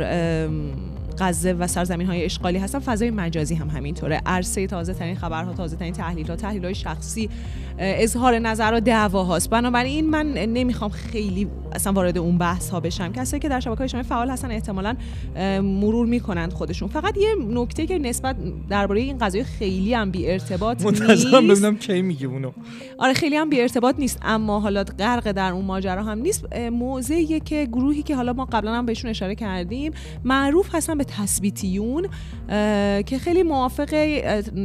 غزه 1.18 1.53
و 1.53 1.66
سرزمین 1.66 2.07
های 2.07 2.24
اشغالی 2.24 2.59
هستن. 2.59 2.79
فضای 2.79 3.11
مجازی 3.11 3.55
هم 3.55 3.68
همینطوره. 3.68 4.22
عرصه 4.26 4.66
تازه 4.66 4.94
ترین 4.94 5.16
خبرها 5.16 5.53
تازه 5.53 5.76
ترین 5.76 5.92
تحلیل 5.92 6.26
ها 6.26 6.37
تحلیل 6.37 6.64
های 6.64 6.74
شخصی 6.74 7.31
اظهار 7.80 8.38
نظر 8.38 8.74
و 8.74 8.80
دعوا 8.80 9.24
هاست. 9.24 9.50
بنابراین 9.50 10.10
من 10.10 10.32
نمی‌خوام 10.32 10.90
خیلی 10.90 11.48
اصلا 11.72 11.92
وارد 11.92 12.18
اون 12.18 12.38
بحث 12.38 12.70
ها 12.70 12.80
بشم. 12.80 13.12
کسایی 13.12 13.40
که 13.40 13.48
در 13.48 13.60
شبکه 13.60 13.80
اجتماعی 13.80 14.08
فعال 14.08 14.30
هستن 14.30 14.50
احتمالاً 14.50 14.96
مرور 15.62 16.06
می‌کنند 16.06 16.52
خودشون. 16.52 16.88
فقط 16.88 17.16
یه 17.16 17.34
نکته 17.48 17.86
که 17.86 17.98
نسبت 17.98 18.36
درباره 18.70 19.00
این 19.00 19.18
قضیه 19.18 19.44
خیلی 19.44 19.94
هم 19.94 20.10
بی 20.10 20.30
ارتباط 20.30 20.82
نیست. 20.86 21.26
ببینم 21.34 21.76
کی 21.76 22.02
میگه 22.02 22.26
اونو. 22.26 22.50
آره 22.98 23.12
خیلی 23.12 23.36
هم 23.36 23.50
بی 23.50 23.60
ارتباط 23.60 23.94
نیست 23.98 24.18
اما 24.22 24.60
حالا 24.60 24.84
غرق 24.84 25.32
در 25.32 25.52
اون 25.52 25.64
ماجرا 25.64 26.02
هم 26.02 26.18
نیست. 26.18 26.56
موضعیه 26.56 27.40
که 27.40 27.68
گروهی 27.72 28.02
که 28.02 28.16
حالا 28.16 28.32
ما 28.32 28.44
قبلا 28.44 28.74
هم 28.74 28.86
بهشون 28.86 29.10
اشاره 29.10 29.34
کردیم 29.34 29.92
معروف 30.24 30.74
هستن 30.74 30.98
به 30.98 31.04
تثبیتیون 31.04 32.08
که 33.06 33.18
خیلی 33.20 33.42
موافق 33.42 33.88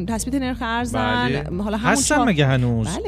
تثبیت 0.08 0.36
نرخ 0.36 0.58
ارزن. 0.62 1.28
بله. 1.28 1.63
حالا 1.63 1.78
همون 1.78 1.91
هستن 1.91 2.23
مگه 2.23 2.45
هنوز؟ 2.45 2.88
بله. 2.88 3.05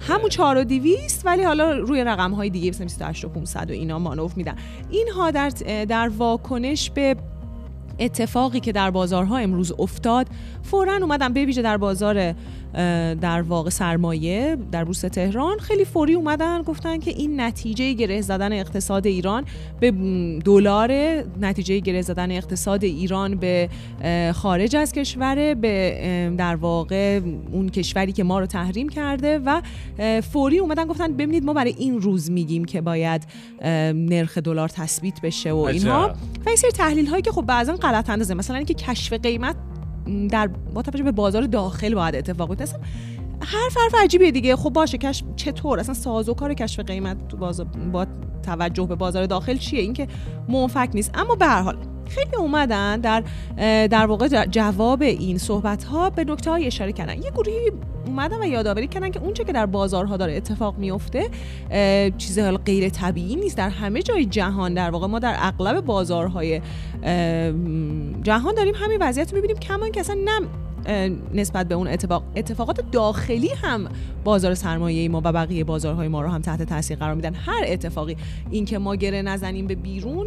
همون 0.00 0.28
4 0.28 0.56
و 0.56 0.64
200 0.64 1.26
ولی 1.26 1.42
حالا 1.42 1.72
روی 1.78 2.04
رقم 2.04 2.32
های 2.32 2.50
دیگه 2.50 2.70
مثل 2.70 2.84
28 2.84 3.24
و 3.24 3.28
500 3.28 3.70
و 3.70 3.72
اینا 3.72 3.98
مانور 3.98 4.32
میدن. 4.36 4.56
اینها 4.90 5.30
در 5.30 5.48
در 5.88 6.08
واکنش 6.08 6.90
به 6.90 7.16
اتفاقی 7.98 8.60
که 8.60 8.72
در 8.72 8.90
بازارها 8.90 9.38
امروز 9.38 9.72
افتاد 9.78 10.26
فورا 10.62 10.96
اومدن 10.96 11.32
به 11.32 11.44
ویژه 11.44 11.62
در 11.62 11.76
بازار 11.76 12.34
در 13.20 13.42
واقع 13.42 13.70
سرمایه 13.70 14.56
در 14.72 14.84
بورس 14.84 15.00
تهران 15.00 15.58
خیلی 15.58 15.84
فوری 15.84 16.14
اومدن 16.14 16.62
گفتن 16.62 16.98
که 16.98 17.10
این 17.10 17.40
نتیجه 17.40 17.92
گره 17.92 18.20
زدن 18.20 18.52
اقتصاد 18.52 19.06
ایران 19.06 19.44
به 19.80 19.90
دلار 20.44 20.92
نتیجه 21.40 21.78
گره 21.78 22.02
زدن 22.02 22.30
اقتصاد 22.30 22.84
ایران 22.84 23.34
به 23.34 23.68
خارج 24.34 24.76
از 24.76 24.92
کشور 24.92 25.54
به 25.54 26.34
در 26.38 26.56
واقع 26.56 27.20
اون 27.52 27.68
کشوری 27.68 28.12
که 28.12 28.24
ما 28.24 28.40
رو 28.40 28.46
تحریم 28.46 28.88
کرده 28.88 29.38
و 29.38 29.62
فوری 30.20 30.58
اومدن 30.58 30.86
گفتن 30.86 31.12
ببینید 31.12 31.44
ما 31.44 31.52
برای 31.52 31.74
این 31.78 32.00
روز 32.00 32.30
میگیم 32.30 32.64
که 32.64 32.80
باید 32.80 33.22
نرخ 33.94 34.38
دلار 34.38 34.68
تثبیت 34.68 35.20
بشه 35.20 35.52
و 35.52 35.56
اینها. 35.56 36.08
و 36.46 36.48
این 36.48 36.56
سری 36.56 36.70
تحلیل 36.70 37.06
هایی 37.06 37.22
که 37.22 37.32
خب 37.32 37.42
بعضا 37.42 37.76
غلط 37.86 38.10
اندازه. 38.10 38.34
مثلا 38.34 38.56
اینکه 38.56 38.74
کشف 38.74 39.12
قیمت 39.12 39.56
در 40.30 40.46
با 40.46 40.82
توجه 40.82 41.04
به 41.04 41.12
بازار 41.12 41.42
داخل 41.42 41.94
باید 41.94 42.14
اتفاق 42.14 42.48
بیفته. 42.48 42.62
اصلا 42.62 42.80
حرف 43.40 43.76
حرف 43.76 43.94
عجیبیه 44.04 44.30
دیگه. 44.30 44.56
خب 44.56 44.70
باشه 44.70 44.98
کشف 44.98 45.24
چطور؟ 45.36 45.80
اصلا 45.80 45.94
سازوکار 45.94 46.54
کشف 46.54 46.80
قیمت 46.80 47.28
تو 47.28 47.36
بازار 47.36 47.66
با 47.66 48.06
توجه 48.42 48.86
به 48.86 48.94
بازار 48.94 49.26
داخل 49.26 49.56
چیه؟ 49.56 49.80
اینکه 49.80 50.08
منفک 50.48 50.90
نیست. 50.94 51.10
اما 51.14 51.34
به 51.34 51.46
هر 51.46 51.62
حال 51.62 51.76
خیلی 52.08 52.36
اومدن 52.38 53.00
در 53.00 53.24
در 53.86 54.06
واقع 54.06 54.28
جواب 54.46 55.02
این 55.02 55.38
صحبت 55.38 55.84
ها 55.84 56.10
به 56.10 56.24
نکته 56.24 56.50
های 56.50 56.66
اشاره 56.66 56.92
کردن. 56.92 57.22
یه 57.22 57.30
گروهی 57.30 57.72
اومدن 58.06 58.42
و 58.42 58.46
یادآوری 58.46 58.86
کردن 58.86 59.10
که 59.10 59.20
اونچه 59.20 59.44
که 59.44 59.52
در 59.52 59.66
بازارها 59.66 60.16
داره 60.16 60.36
اتفاق 60.36 60.78
میفته 60.78 61.28
چیز 62.18 62.38
حالا 62.38 62.56
غیر 62.56 62.88
طبیعی 62.88 63.36
نیست. 63.36 63.56
در 63.56 63.68
همه 63.68 64.02
جای 64.02 64.24
جهان 64.24 64.74
در 64.74 64.90
واقع 64.90 65.06
ما 65.06 65.18
در 65.18 65.36
اغلب 65.38 65.80
بازارهای 65.80 66.60
جهان 68.22 68.54
داریم 68.56 68.74
همین 68.76 68.98
وضعیت 69.00 69.30
رو 69.30 69.36
می‌بینیم 69.36 69.56
کما 69.56 69.88
که 69.88 70.00
اصلا 70.00 70.16
نم 70.24 70.48
نسبت 71.34 71.68
به 71.68 71.74
اون 71.74 71.88
اتفاق 71.88 72.24
اتفاقات 72.36 72.90
داخلی 72.90 73.48
هم 73.62 73.88
بازار 74.24 74.54
سرمایه 74.54 75.08
ما 75.08 75.22
و 75.24 75.32
بقیه 75.32 75.64
بازارهای 75.64 76.08
ما 76.08 76.22
رو 76.22 76.28
هم 76.28 76.40
تحت 76.40 76.62
تاثیر 76.62 76.98
قرار 76.98 77.14
میدن. 77.14 77.34
هر 77.34 77.64
اتفاقی 77.66 78.16
اینکه 78.50 78.78
ما 78.78 78.96
گره 78.96 79.22
نزنیم 79.22 79.66
به 79.66 79.74
بیرون 79.74 80.26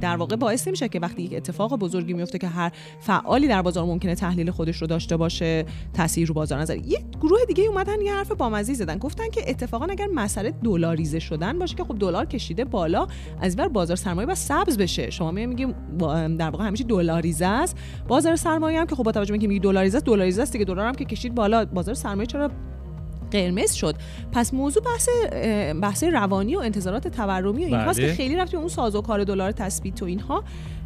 در 0.00 0.16
واقع 0.16 0.36
باعث 0.36 0.68
میشه 0.68 0.88
که 0.88 1.00
وقتی 1.00 1.22
یک 1.22 1.34
اتفاق 1.34 1.76
بزرگی 1.76 2.12
میفته 2.12 2.38
که 2.38 2.48
هر 2.48 2.72
فعالی 3.00 3.48
در 3.48 3.62
بازار 3.62 3.84
ممکنه 3.84 4.14
تحلیل 4.14 4.50
خودش 4.50 4.76
رو 4.76 4.86
داشته 4.86 5.16
باشه 5.16 5.64
تاثیر 5.94 6.28
رو 6.28 6.34
بازار 6.34 6.60
نظر 6.60 6.76
یه 6.76 7.04
گروه 7.20 7.40
دیگه 7.48 7.64
اومدن 7.64 8.00
یه 8.00 8.14
حرف 8.14 8.32
بامزه 8.32 8.74
زدن. 8.74 8.98
گفتن 8.98 9.30
که 9.30 9.50
اتفاقا 9.50 9.86
اگر 9.86 10.06
مسئله 10.14 10.50
دلاریزه 10.50 11.18
شدن 11.18 11.58
باشه 11.58 11.76
که 11.76 11.84
خب 11.84 11.98
دلار 11.98 12.24
کشیده 12.26 12.64
بالا 12.64 13.06
از 13.40 13.58
ور 13.58 13.68
بازار 13.68 13.96
سرمایه 13.96 14.26
با 14.26 14.34
سبز 14.34 14.78
بشه. 14.78 15.10
شما 15.10 15.30
میگیم 15.30 15.74
در 16.38 16.50
واقع 16.50 16.64
همیشه 16.64 16.84
دلاریزه 16.84 17.46
است. 17.46 17.76
بازار 18.08 18.36
سرمایه 18.36 18.80
هم 18.80 18.86
که 18.86 18.94
خب 18.94 19.02
با 19.02 19.12
توجه 19.12 19.28
به 19.28 19.34
اینکه 19.34 19.48
میگی 19.48 19.60
دلاریزه 19.60 19.96
است 19.96 20.06
دلاریزه 20.06 20.42
است 20.42 20.52
دیگه. 20.52 20.64
دلار 20.64 20.86
هم 20.86 20.94
که 20.94 21.04
کشید 21.04 21.34
بالا 21.34 21.64
بازار 21.64 21.94
سرمایه 21.94 22.26
چرا 22.26 22.50
قرمز 23.30 23.72
شد. 23.72 23.94
پس 24.32 24.54
موضوع 24.54 24.82
بحث 24.82 25.08
بحث 25.82 26.04
روانی 26.04 26.56
و 26.56 26.58
انتظارات 26.58 27.08
تورمی 27.08 27.62
و 27.62 27.66
اینهاست 27.66 27.98
بله. 27.98 28.08
که 28.08 28.14
خیلی 28.14 28.36
رفتی 28.36 28.56
اون 28.56 28.68
سازوکار 28.68 29.24
دلار 29.24 29.52
تثبیت 29.52 30.02
و 30.02 30.04
اینها 30.04 30.44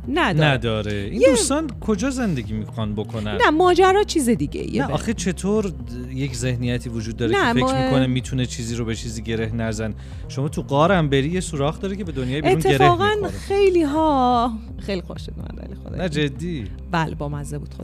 نداره, 0.09 0.49
نداره. 0.51 0.93
این 0.93 1.21
یه- 1.21 1.29
دوستان 1.29 1.71
کجا 1.81 2.11
زندگی 2.11 2.53
می‌خوان 2.53 2.95
بکنن؟ 2.95 3.39
نه 3.45 3.51
ماجرا 3.51 4.03
چیز 4.05 4.29
دیگه 4.29 4.87
نه 4.87 4.93
آخه 4.93 5.15
چطور 5.15 5.73
یک 6.15 6.37
ذهنیتی 6.37 6.89
وجود 6.89 7.17
داره 7.17 7.33
نه، 7.33 7.47
که 7.47 7.53
فکر 7.53 7.75
ما- 7.75 7.85
می‌کنه 7.85 8.07
می‌تونه 8.07 8.47
چیزی 8.47 8.75
رو 8.77 8.85
به 8.85 8.95
چیزی 8.95 9.23
گره 9.23 9.55
نزن؟ 9.55 9.95
شما 10.29 10.49
تو 10.49 10.63
قارم 10.63 11.09
بری 11.09 11.29
یه 11.29 11.41
سوراخ 11.41 11.81
داره 11.81 11.97
که 11.97 12.05
به 12.05 12.13
دنیای 12.13 12.43
بیرون 12.43 12.59
گره 12.59 12.75
اتفاقا 12.75 13.11
خیلی 13.49 13.83
ها 13.83 14.53
خیلی 14.79 15.01
خوش 15.03 15.21
ولی 15.57 15.75
خدا 15.85 15.97
نه 15.97 16.09
جدی. 16.09 16.65
بله 16.95 17.15
با 17.15 17.29
مزه 17.29 17.59
بود 17.59 17.75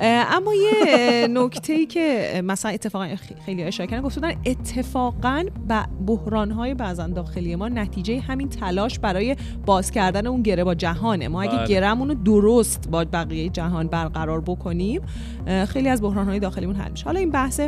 اه، 0.00 0.34
اما 0.36 0.52
یه 0.54 1.28
نکته 1.30 1.72
ای 1.72 1.86
که 1.86 2.40
مثلا 2.44 2.70
اتفاقا 2.70 3.08
خیلی 3.46 3.62
اشاره 3.62 3.90
کردن 3.90 4.02
گفتن 4.02 4.32
اتفاقا 4.46 5.44
بحران 6.06 6.50
های 6.50 6.74
بعضا 6.74 7.06
داخلی 7.06 7.56
ما 7.56 7.68
نتیجه 7.68 8.20
همین 8.20 8.48
تلاش 8.48 8.98
برای 8.98 9.36
باز 9.66 9.90
کردن 9.90 10.26
اون 10.26 10.42
گره 10.42 10.64
با 10.64 10.74
جهانه. 10.74 11.28
ما 11.28 11.42
اگه 11.42 11.56
بله. 11.56 11.66
گرمون 11.66 12.08
رو 12.08 12.14
درست 12.14 12.88
با 12.90 13.04
بقیه 13.04 13.48
جهان 13.48 13.86
برقرار 13.86 14.40
بکنیم 14.40 15.02
خیلی 15.68 15.88
از 15.88 16.02
بحران 16.02 16.26
های 16.28 16.38
داخلیمون 16.38 16.76
حل 16.76 16.90
میشه. 16.90 17.04
حالا 17.04 17.18
این 17.18 17.30
بحث 17.30 17.60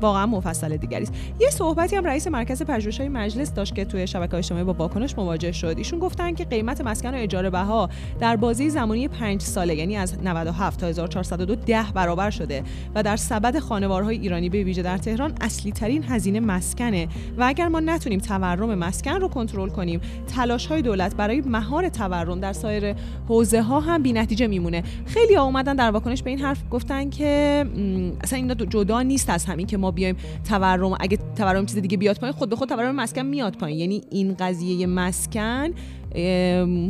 واقعا 0.00 0.26
مفصل 0.26 0.76
دیگری 0.76 1.02
است. 1.02 1.12
یه 1.40 1.50
صحبتی 1.50 1.96
هم 1.96 2.04
رئیس 2.04 2.26
مرکز 2.26 2.62
پژوهش‌های 2.62 3.08
مجلس 3.08 3.54
داشت 3.54 3.74
که 3.74 3.84
توی 3.84 4.06
شبکه 4.06 4.36
اجتماعی 4.36 4.64
با 4.64 4.72
واکنش 4.72 5.18
مواجه 5.18 5.52
شد. 5.52 5.74
ایشون 5.78 5.98
گفتن 5.98 6.34
که 6.34 6.44
قیمت 6.44 6.80
مسکن 6.80 7.14
و 7.14 7.16
اجاره 7.16 7.50
بها 7.50 7.88
در 8.20 8.36
بازی 8.36 8.70
زمانی 8.70 9.08
5 9.08 9.40
ساله 9.40 9.74
یعنی 9.74 9.96
از 9.96 10.24
97 10.24 10.80
تا 10.80 10.86
1402 10.86 11.54
ده 11.54 11.84
برابر 11.94 12.30
شده 12.30 12.62
و 12.94 13.02
در 13.02 13.16
سبد 13.16 13.58
خانوارهای 13.58 14.18
ایرانی 14.18 14.48
به 14.48 14.62
ویژه 14.62 14.82
در 14.82 14.98
تهران 14.98 15.32
اصلی 15.40 15.72
ترین 15.72 16.04
هزینه 16.08 16.40
مسکنه 16.40 17.08
و 17.38 17.44
اگر 17.44 17.68
ما 17.68 17.80
نتونیم 17.80 18.20
تورم 18.20 18.74
مسکن 18.74 19.20
رو 19.20 19.28
کنترل 19.28 19.68
کنیم 19.68 20.00
تلاش 20.36 20.66
های 20.66 20.82
دولت 20.82 21.14
برای 21.14 21.40
مهار 21.40 21.88
تورم 21.88 22.40
در 22.40 22.52
سایر 22.52 22.94
حوزه 23.28 23.62
ها 23.62 23.80
هم 23.80 24.02
بی 24.02 24.12
نتیجه 24.12 24.46
میمونه. 24.46 24.82
خیلی 25.06 25.36
اومدن 25.36 25.76
در 25.76 25.90
واکنش 25.90 26.22
به 26.22 26.30
این 26.30 26.38
حرف 26.38 26.62
گفتن 26.70 27.10
که 27.10 27.64
اصلا 28.20 28.36
اینا 28.36 28.54
جدا 28.54 29.02
نیست 29.02 29.30
از 29.30 29.44
همین 29.44 29.66
که 29.66 29.76
ما 29.76 29.89
بیایم 29.90 30.16
تورم 30.48 30.96
اگه 31.00 31.18
تورم 31.36 31.66
چیز 31.66 31.78
دیگه 31.78 31.96
بیاد 31.96 32.18
پایین 32.18 32.36
خود 32.36 32.50
به 32.50 32.56
خود 32.56 32.68
تورم 32.68 32.94
مسکن 32.94 33.22
میاد 33.22 33.56
پایین. 33.56 33.78
یعنی 33.78 34.02
این 34.10 34.34
قضیه 34.34 34.86
مسکن 34.86 35.68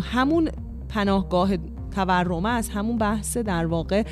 همون 0.03 0.51
پناهگاه 0.89 1.57
تورم 1.91 2.47
است 2.47 2.71
همون 2.71 2.99
بحث 2.99 3.37
در 3.37 3.67
واقع 3.67 4.03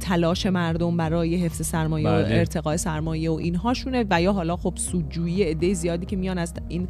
تلاش 0.00 0.46
مردم 0.46 0.96
برای 0.96 1.36
حفظ 1.36 1.66
سرمایه 1.66 2.08
و 2.08 2.12
بله. 2.12 2.34
ارتقاء 2.34 2.76
سرمایه 2.76 3.30
و 3.30 3.34
اینهاشونه 3.34 4.04
و 4.10 4.22
یا 4.22 4.32
حالا 4.32 4.56
خب 4.56 4.72
سودجویی 4.76 5.42
عده 5.42 5.74
زیادی 5.74 6.06
که 6.06 6.16
میان 6.16 6.38
از 6.38 6.54
این 6.68 6.88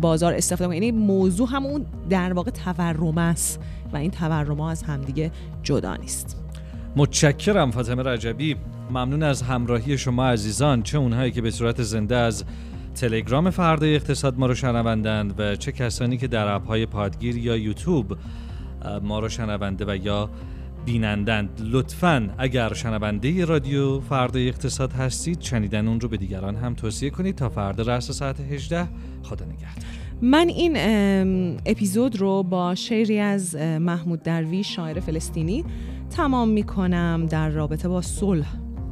بازار 0.00 0.34
استفاده 0.34 0.74
یعنی 0.74 0.90
موضوع 0.90 1.48
همون 1.50 1.86
در 2.10 2.32
واقع 2.32 2.50
تورم 2.50 3.18
است 3.18 3.60
و 3.92 3.96
این 3.96 4.10
تورم 4.10 4.60
ها 4.60 4.70
از 4.70 4.82
همدیگه 4.82 5.30
جدا 5.62 5.96
نیست. 5.96 6.41
متشکرم 6.96 7.70
فاطمه 7.70 8.02
رجبی. 8.02 8.56
ممنون 8.90 9.22
از 9.22 9.42
همراهی 9.42 9.98
شما 9.98 10.26
عزیزان. 10.26 10.82
چه 10.82 10.98
اونهایی 10.98 11.32
که 11.32 11.42
به 11.42 11.50
صورت 11.50 11.82
زنده 11.82 12.16
از 12.16 12.44
تلگرام 12.94 13.50
فردا 13.50 13.86
اقتصاد 13.86 14.38
ما 14.38 14.46
رو 14.46 14.54
شنوندند 14.54 15.34
و 15.38 15.56
چه 15.56 15.72
کسانی 15.72 16.16
که 16.16 16.28
در 16.28 16.48
اپهای 16.48 16.86
پادگیر 16.86 17.36
یا 17.36 17.56
یوتیوب 17.56 18.16
ما 19.02 19.18
رو 19.18 19.28
شنونده 19.28 19.84
و 19.88 19.96
یا 19.96 20.30
بینندند. 20.84 21.60
لطفا 21.64 22.30
اگر 22.38 22.72
شنونده 22.72 23.44
رادیو 23.44 24.00
فردا 24.00 24.40
اقتصاد 24.40 24.92
هستید 24.92 25.40
شنیدن 25.40 25.88
اون 25.88 26.00
رو 26.00 26.08
به 26.08 26.16
دیگران 26.16 26.56
هم 26.56 26.74
توصیه 26.74 27.10
کنید 27.10 27.34
تا 27.34 27.48
فردا 27.48 27.82
رأس 27.82 28.10
ساعت 28.10 28.40
18 28.40 28.88
خدا 29.22 29.44
نگهدار. 29.44 29.84
من 30.22 30.48
این 30.48 30.76
اپیزود 31.66 32.16
رو 32.16 32.42
با 32.42 32.74
شعری 32.74 33.18
از 33.18 33.56
محمود 33.56 34.22
درویش 34.22 34.76
شاعر 34.76 35.00
فلسطینی 35.00 35.64
تمام 36.12 36.48
می 36.48 36.62
کنم 36.62 37.26
در 37.30 37.48
رابطه 37.48 37.88
با 37.88 38.02
صلح. 38.02 38.46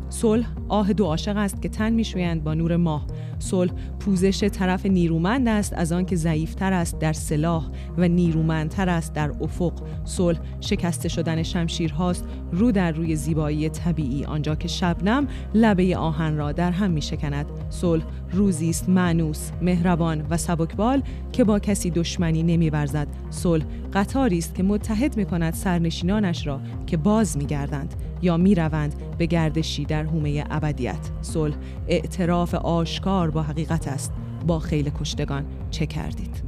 صلح 0.08 0.59
آه 0.70 0.92
دو 0.92 1.04
عاشق 1.04 1.36
است 1.36 1.62
که 1.62 1.68
تن 1.68 1.92
میشویند 1.92 2.44
با 2.44 2.54
نور 2.54 2.76
ماه. 2.76 3.06
صلح 3.38 3.72
پوزش 4.00 4.44
طرف 4.44 4.86
نیرومند 4.86 5.48
است 5.48 5.72
از 5.72 5.92
آن 5.92 6.04
که 6.04 6.16
ضعیفتر 6.16 6.72
است 6.72 6.98
در 6.98 7.12
سلاح 7.12 7.70
و 7.98 8.08
نیرومندتر 8.08 8.88
است 8.88 9.12
در 9.12 9.32
افق. 9.40 9.72
صلح 10.04 10.38
شکسته 10.60 11.08
شدن 11.08 11.42
شمشیرهاست 11.42 12.24
رو 12.52 12.72
در 12.72 12.92
روی 12.92 13.16
زیبایی 13.16 13.68
طبیعی. 13.68 14.24
آنجا 14.24 14.54
که 14.54 14.68
شبنم 14.68 15.28
لبه 15.54 15.96
آهن 15.96 16.36
را 16.36 16.52
در 16.52 16.70
هم 16.70 16.90
می 16.90 17.02
شکند 17.02 17.46
صلح 17.70 18.04
روزی 18.32 18.70
است 18.70 18.88
معنوس 18.88 19.50
مهربان 19.62 20.26
و 20.30 20.36
سبکبال 20.36 21.02
که 21.32 21.44
با 21.44 21.58
کسی 21.58 21.90
دشمنی 21.90 22.42
نمی 22.42 22.70
ورزد 22.70 23.06
صلح 23.30 23.64
قطاری 23.92 24.38
است 24.38 24.54
که 24.54 24.62
متحد 24.62 25.16
می 25.16 25.24
کند 25.24 25.54
سرنشینانش 25.54 26.46
را 26.46 26.60
که 26.86 26.96
باز 26.96 27.36
می 27.36 27.46
گردند 27.46 27.94
یا 28.22 28.36
می 28.36 28.54
روند 28.54 28.94
به 29.18 29.26
گردشی 29.26 29.84
در 29.84 30.04
حومه 30.04 30.44
ابدیت. 30.64 31.10
صلح 31.22 31.54
اعتراف 31.88 32.54
آشکار 32.54 33.30
با 33.30 33.42
حقیقت 33.42 33.88
است. 33.88 34.12
با 34.46 34.58
خیل 34.58 34.90
کشتگان 34.90 35.44
چه 35.70 35.86
کردید؟ 35.86 36.42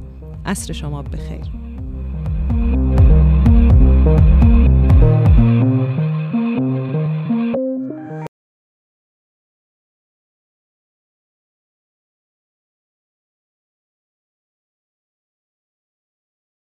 عصر 0.45 0.73
شما 0.73 1.01
بخیر. 1.01 1.51